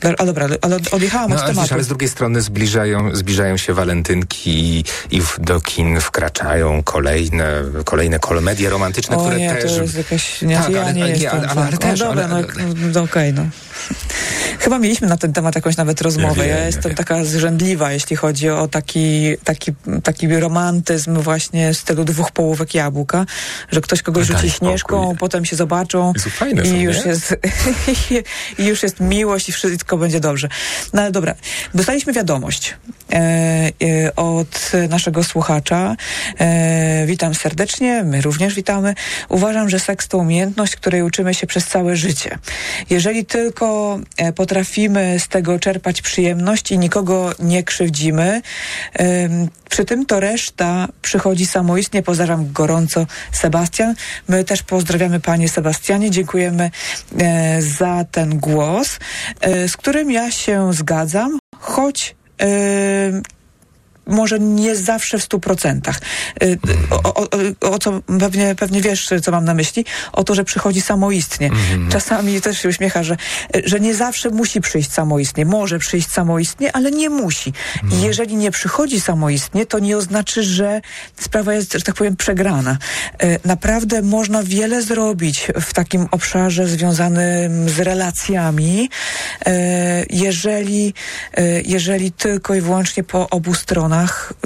[0.00, 1.74] Dla, a dobra, ale odjechałam No, od ale, tematu.
[1.74, 7.62] ale z drugiej strony zbliżają, zbliżają się walentynki i, i w, do kin wkraczają kolejne,
[7.84, 9.72] kolejne komedie romantyczne, o które nie, też...
[9.76, 10.42] to jest jakaś...
[10.42, 11.78] Nie, Tak, ja ale- nie ale nie, jestem ale- ale fanką.
[11.78, 13.42] też, no dobra, ale- no, no okej, no.
[14.58, 16.46] Chyba mieliśmy na ten temat jakąś nawet rozmowę.
[16.46, 16.94] Ja jestem wiem.
[16.96, 19.72] taka zrzędliwa, jeśli chodzi o taki, taki,
[20.02, 23.26] taki romantyzm właśnie z tego dwóch połówek jabłka,
[23.72, 27.10] że ktoś kogoś rzuci śnieżką, potem się zobaczą Jezu, fajne i są, już nie?
[27.10, 27.36] jest
[28.58, 30.48] i już jest miłość i wszystko będzie dobrze.
[30.92, 31.34] No ale dobra,
[31.74, 32.74] dostaliśmy wiadomość
[33.12, 35.96] e, e, od naszego słuchacza.
[36.38, 38.94] E, witam serdecznie, my również witamy.
[39.28, 42.38] Uważam, że seks to umiejętność, której uczymy się przez całe życie.
[42.90, 48.42] Jeżeli tylko e, potrafimy z tego czerpać przyjemność i nikogo nie krzywdzimy,
[49.70, 52.02] przy tym to reszta przychodzi samoistnie.
[52.02, 53.94] Pozdrawiam gorąco Sebastian.
[54.28, 56.10] My też pozdrawiamy panie Sebastianie.
[56.10, 56.70] Dziękujemy
[57.18, 58.98] e, za ten głos,
[59.40, 62.46] e, z którym ja się zgadzam, choć e,
[64.06, 66.00] może nie zawsze w stu procentach.
[66.42, 66.58] Y,
[66.90, 67.22] O, o,
[67.60, 69.84] o, o co pewnie, pewnie wiesz, co mam na myśli?
[70.12, 71.50] O to, że przychodzi samoistnie.
[71.90, 73.16] Czasami też się uśmiecha, że,
[73.64, 75.44] że nie zawsze musi przyjść samoistnie.
[75.44, 77.52] Może przyjść samoistnie, ale nie musi.
[77.92, 80.80] I jeżeli nie przychodzi samoistnie, to nie oznaczy, że
[81.20, 82.78] sprawa jest, że tak powiem, przegrana.
[83.22, 88.90] Y, Naprawdę można wiele zrobić w takim obszarze związanym z relacjami,
[89.48, 89.50] y,
[90.10, 90.94] jeżeli,
[91.64, 93.95] jeżeli tylko i wyłącznie po obu stronach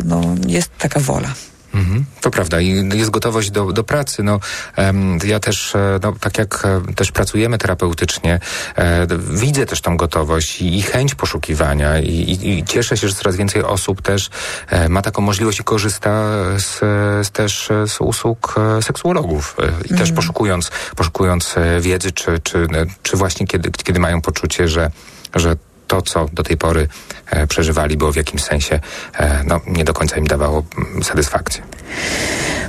[0.04, 1.34] no, jest taka wola.
[1.74, 4.22] Mhm, to prawda i jest gotowość do, do pracy.
[4.22, 4.40] No,
[4.76, 8.40] em, ja też, e, no, tak jak e, też pracujemy terapeutycznie,
[8.76, 13.14] e, widzę też tą gotowość i, i chęć poszukiwania i, i, i cieszę się, że
[13.14, 14.30] coraz więcej osób też
[14.68, 16.24] e, ma taką możliwość i korzysta
[16.58, 16.78] z,
[17.26, 22.66] z też z usług seksuologów e, i też poszukując, poszukując wiedzy, czy, czy,
[23.02, 24.90] czy właśnie kiedy, kiedy mają poczucie, że,
[25.34, 25.56] że
[25.90, 26.88] to, co do tej pory
[27.30, 28.80] e, przeżywali, było w jakimś sensie
[29.14, 31.62] e, no, nie do końca im dawało mm, satysfakcję.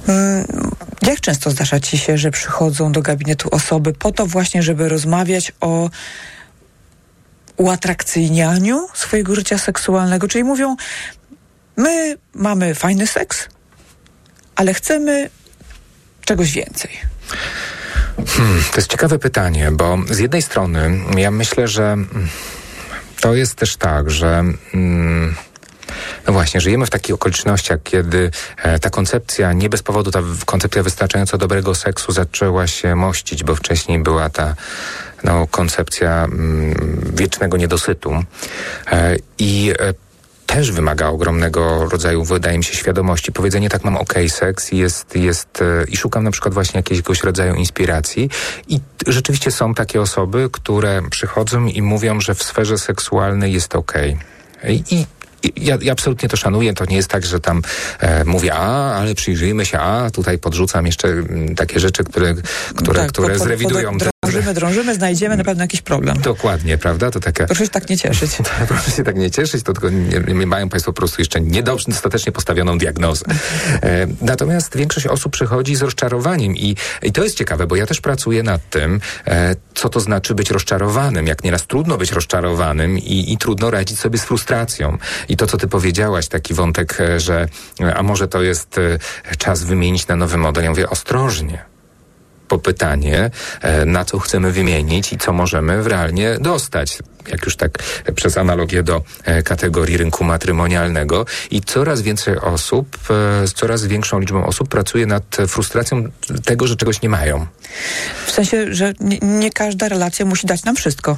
[0.08, 0.46] Mm,
[1.02, 5.52] Jak często zdarza ci się, że przychodzą do gabinetu osoby po to właśnie, żeby rozmawiać
[5.62, 5.90] o
[7.58, 10.28] uatrakcyjnianiu swojego życia seksualnego?
[10.28, 10.76] Czyli mówią,
[11.78, 13.48] my mamy fajny seks,
[14.56, 15.30] ale chcemy
[16.26, 16.92] czegoś więcej.
[18.28, 22.28] Hmm, to jest ciekawe pytanie, bo z jednej strony ja myślę, że mm,
[23.22, 24.44] to jest też tak, że.
[24.74, 25.36] Mm,
[26.28, 30.84] no właśnie, żyjemy w takich okolicznościach, kiedy e, ta koncepcja, nie bez powodu ta koncepcja
[30.84, 34.56] wystarczająco dobrego seksu zaczęła się mościć, bo wcześniej była ta
[35.24, 36.76] no, koncepcja mm,
[37.16, 38.24] wiecznego niedosytu.
[38.92, 39.94] E, I e,
[40.54, 43.32] też wymaga ogromnego rodzaju, wydaje mi się, świadomości.
[43.32, 47.56] Powiedzenie tak, mam ok, seks jest, jest e, i szukam na przykład właśnie jakiegoś rodzaju
[47.56, 48.30] inspiracji.
[48.68, 53.94] I rzeczywiście są takie osoby, które przychodzą i mówią, że w sferze seksualnej jest ok.
[54.68, 55.06] I,
[55.58, 56.74] ja, ja, absolutnie to szanuję.
[56.74, 57.62] To nie jest tak, że tam
[58.00, 62.36] e, mówię, a, ale przyjrzyjmy się, a tutaj podrzucam jeszcze m, mm, takie rzeczy, które,
[62.76, 63.98] które, tak, które po, zrewidują.
[64.32, 66.18] Drążymy, drążymy, znajdziemy na pewno jakiś problem.
[66.22, 67.12] Dokładnie, prawda?
[67.12, 67.46] To taka...
[67.46, 68.32] Proszę się tak nie cieszyć.
[68.68, 72.32] Proszę się tak nie cieszyć, to tylko nie, mają Państwo po prostu jeszcze niedobrze, dostatecznie
[72.32, 73.26] postawioną diagnozę.
[73.84, 78.02] E, natomiast większość osób przychodzi z rozczarowaniem i, i to jest ciekawe, bo ja też
[78.02, 81.28] pracuję nad tym, e, co to znaczy być rozczarowanym.
[81.28, 84.98] Jak nieraz trudno być rozczarowanym i, i trudno radzić sobie z frustracją.
[85.30, 87.48] I to, co ty powiedziałaś, taki wątek, e, że
[87.82, 89.00] e, a może to jest e,
[89.38, 90.64] czas wymienić na nowy model.
[90.64, 91.71] Ja mówię ostrożnie
[92.52, 93.32] po pytanie,
[93.86, 97.00] na co chcemy wymienić i co możemy realnie dostać.
[97.32, 97.72] Jak już tak
[98.16, 99.04] przez analogię do
[99.44, 101.26] kategorii rynku matrymonialnego.
[101.52, 102.98] I coraz więcej osób,
[103.46, 106.04] z coraz większą liczbą osób pracuje nad frustracją
[106.46, 107.48] tego, że czegoś nie mają.
[108.26, 111.18] W sensie, że nie, nie każda relacja musi dać nam wszystko.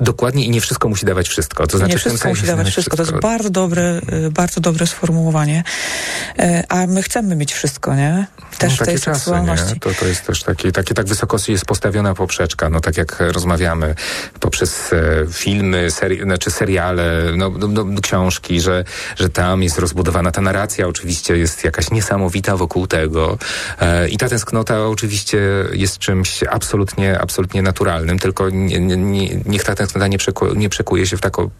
[0.00, 1.66] Dokładnie i nie wszystko musi dawać wszystko.
[1.66, 2.96] To znaczy, nie wszystko musi dawać wszystko.
[2.96, 2.96] wszystko.
[2.96, 5.64] To jest bardzo dobre, y, bardzo dobre sformułowanie.
[6.68, 8.26] A my chcemy mieć wszystko, nie?
[8.58, 9.80] Też no, tej seksualności.
[9.80, 12.70] To, to jest też taki, takie, tak wysoko jest postawiona poprzeczka.
[12.70, 13.94] No tak jak rozmawiamy
[14.40, 18.84] poprzez e, filmy, seri znaczy seriale, no, no, no, książki, że,
[19.16, 20.86] że tam jest rozbudowana ta narracja.
[20.86, 23.38] Oczywiście jest jakaś niesamowita wokół tego.
[23.80, 25.38] E, I ta tęsknota oczywiście
[25.72, 28.96] jest czymś absolutnie, absolutnie naturalnym, tylko nie, nie,
[29.46, 31.50] niech ta tęsknota nie, przeku, nie przekuje się w taką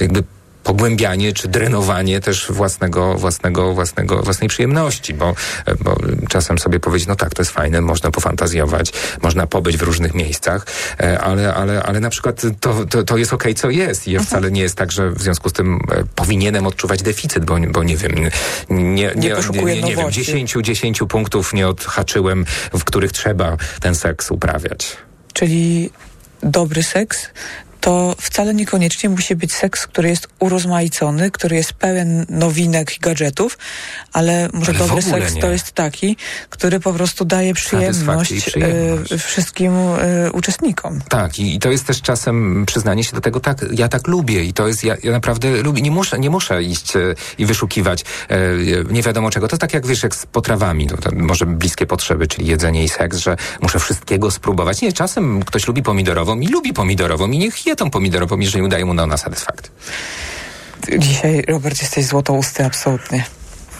[0.00, 0.24] jakby
[0.64, 5.34] pogłębianie czy drenowanie też własnego, własnego, własnego, własnej przyjemności, bo,
[5.80, 5.96] bo
[6.28, 8.92] czasem sobie powiedzieć, no tak, to jest fajne, można pofantazjować,
[9.22, 10.66] można pobyć w różnych miejscach,
[11.00, 14.12] e, ale, ale, ale na przykład to, to, to jest okej, okay, co jest i
[14.12, 17.56] ja wcale nie jest tak, że w związku z tym e, powinienem odczuwać deficyt, bo,
[17.68, 18.30] bo nie wiem, nie,
[18.70, 19.34] nie, nie,
[19.64, 24.96] nie, nie wiem, 10, 10 punktów nie odhaczyłem, w których trzeba ten seks uprawiać.
[25.32, 25.90] Czyli
[26.42, 27.30] dobry seks
[27.84, 33.58] to wcale niekoniecznie musi być seks, który jest urozmaicony, który jest pełen nowinek i gadżetów,
[34.12, 35.40] ale może ale dobry seks nie.
[35.40, 36.16] to jest taki,
[36.50, 39.12] który po prostu daje przyjemność, przyjemność.
[39.12, 41.00] Y, wszystkim y, uczestnikom.
[41.08, 44.44] Tak, i, i, to jest też czasem przyznanie się do tego, tak, ja tak lubię
[44.44, 48.04] i to jest, ja, ja naprawdę lubię, nie muszę, nie muszę iść y, i wyszukiwać
[48.90, 49.48] nie wiadomo czego.
[49.48, 52.88] To tak jak wiesz, jak z potrawami, to, to może bliskie potrzeby, czyli jedzenie i
[52.88, 54.82] seks, że muszę wszystkiego spróbować.
[54.82, 58.84] Nie, czasem ktoś lubi pomidorową i lubi pomidorową i niech je tą pomidorową, jeżeli udaje
[58.84, 59.70] mu na satysfakcję.
[60.98, 63.24] Dzisiaj, Robert, jesteś złotousty, absolutnie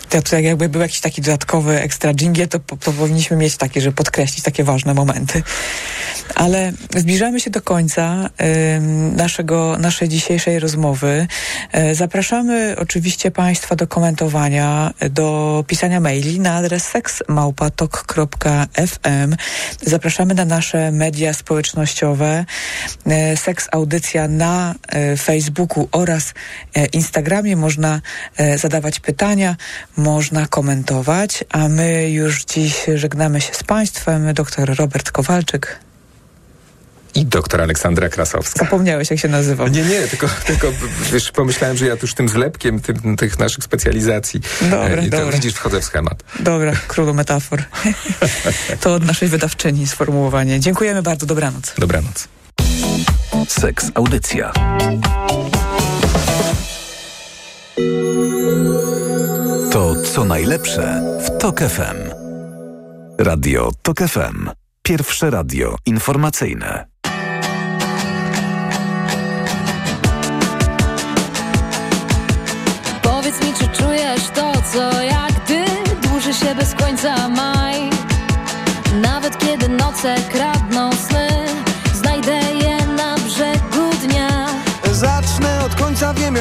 [0.08, 4.44] to, jakby był jakiś taki dodatkowy ekstra dżingiel, to, to powinniśmy mieć takie, żeby podkreślić
[4.44, 5.42] takie ważne momenty.
[6.34, 8.80] Ale zbliżamy się do końca y,
[9.16, 11.26] naszego, naszej dzisiejszej rozmowy.
[11.90, 19.36] Y, zapraszamy oczywiście Państwa do komentowania, do pisania maili na adres seksmałpatok.fm.
[19.82, 22.44] Zapraszamy na nasze media społecznościowe,
[23.06, 24.74] y, Seks Audycja na
[25.12, 26.34] y, Facebooku oraz
[26.92, 27.56] Instagramie.
[27.56, 28.00] Można
[28.56, 29.56] zadawać pytania,
[29.96, 34.34] można komentować, a my już dziś żegnamy się z Państwem.
[34.34, 35.78] Doktor Robert Kowalczyk.
[37.14, 38.64] I doktor Aleksandra Krasowska.
[38.64, 39.68] Zapomniałeś, jak się nazywał.
[39.68, 40.72] Nie, nie, tylko, tylko
[41.12, 44.40] wiesz, pomyślałem, że ja już tym zlepkiem tym, tych naszych specjalizacji.
[44.60, 45.32] Dobra, I dobra.
[45.32, 46.24] widzisz, wchodzę w schemat.
[46.40, 47.62] Dobra, królu metafor.
[48.80, 50.60] to od naszej wydawczyni sformułowanie.
[50.60, 51.74] Dziękujemy bardzo, dobranoc.
[51.78, 52.28] Dobranoc.
[53.48, 54.52] Seks Audycja.
[59.74, 61.96] To co najlepsze w TOK FM.
[63.18, 64.50] Radio TOK FM.
[64.82, 66.86] Pierwsze radio informacyjne.
[73.02, 75.64] Powiedz mi, czy czujesz to, co jak ty
[76.08, 77.90] dłuży się bez końca maj.
[79.02, 80.43] Nawet kiedy noce kradną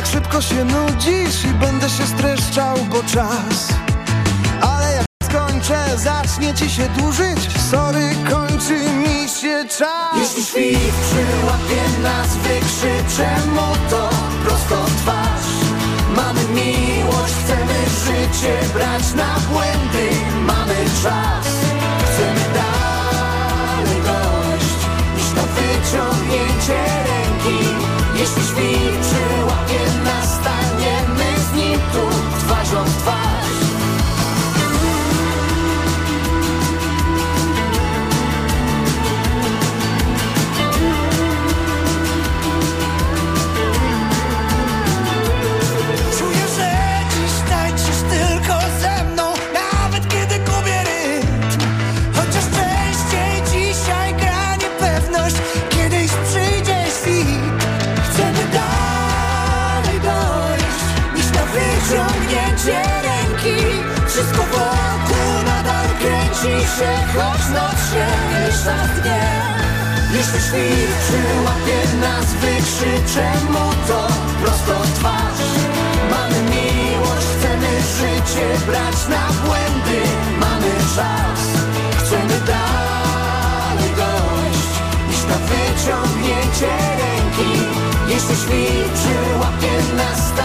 [0.03, 3.67] Jak szybko się nudzisz i będę się streszczał, bo czas.
[4.61, 7.61] Ale jak skończę, zacznie ci się dłużyć.
[7.71, 10.17] Sorry, kończy mi się czas.
[10.17, 14.09] Jeśli świt przyłapie nas, wykrzyczę mu to
[14.45, 15.49] prosto twarz.
[16.15, 20.09] Mamy miłość, chcemy życie brać na błędy.
[20.45, 21.47] Mamy czas,
[22.05, 24.79] chcemy dalej dojść.
[25.15, 27.72] Niż to wyciągnięcie ręki.
[28.15, 32.09] Jeśli świr przyłapie nas, staniemy z nim tu
[32.39, 33.42] twarzą w twarz.
[66.77, 68.07] Się, choć noc się
[68.95, 69.23] w dnie.
[70.13, 70.91] Jeśli świt
[72.01, 74.07] nas, wykrzycze mu to
[74.41, 75.43] prosto w twarz.
[76.11, 80.01] Mamy miłość, chcemy życie brać na błędy.
[80.39, 81.41] Mamy czas,
[81.97, 84.73] chcemy dalej dojść.
[85.09, 87.51] Niż na wyciągnięcie ręki.
[88.07, 90.42] Jeśli świt przyłapie nas,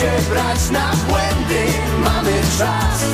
[0.00, 1.72] życie brać na błędy.
[2.04, 3.04] Mamy czas,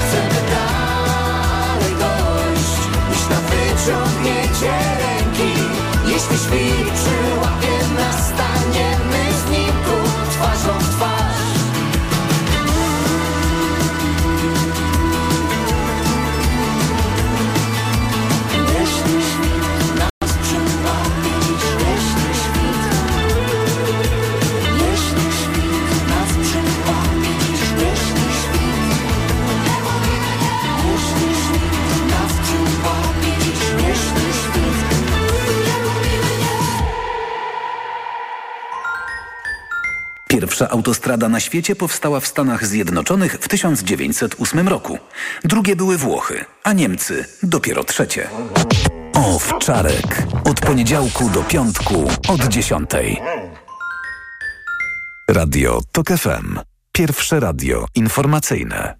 [0.00, 2.72] chcemy dalej dojść.
[3.10, 5.52] Niż na wyciągnięcie ręki.
[6.06, 7.77] Jeśli świt przyłapie
[40.58, 44.98] Pierwsza autostrada na świecie powstała w Stanach Zjednoczonych w 1908 roku.
[45.44, 48.28] Drugie były Włochy, a Niemcy dopiero trzecie.
[49.14, 50.22] Owczarek.
[50.44, 53.20] Od poniedziałku do piątku od dziesiątej.
[55.30, 56.58] Radio TOK FM.
[56.92, 58.94] Pierwsze radio informacyjne.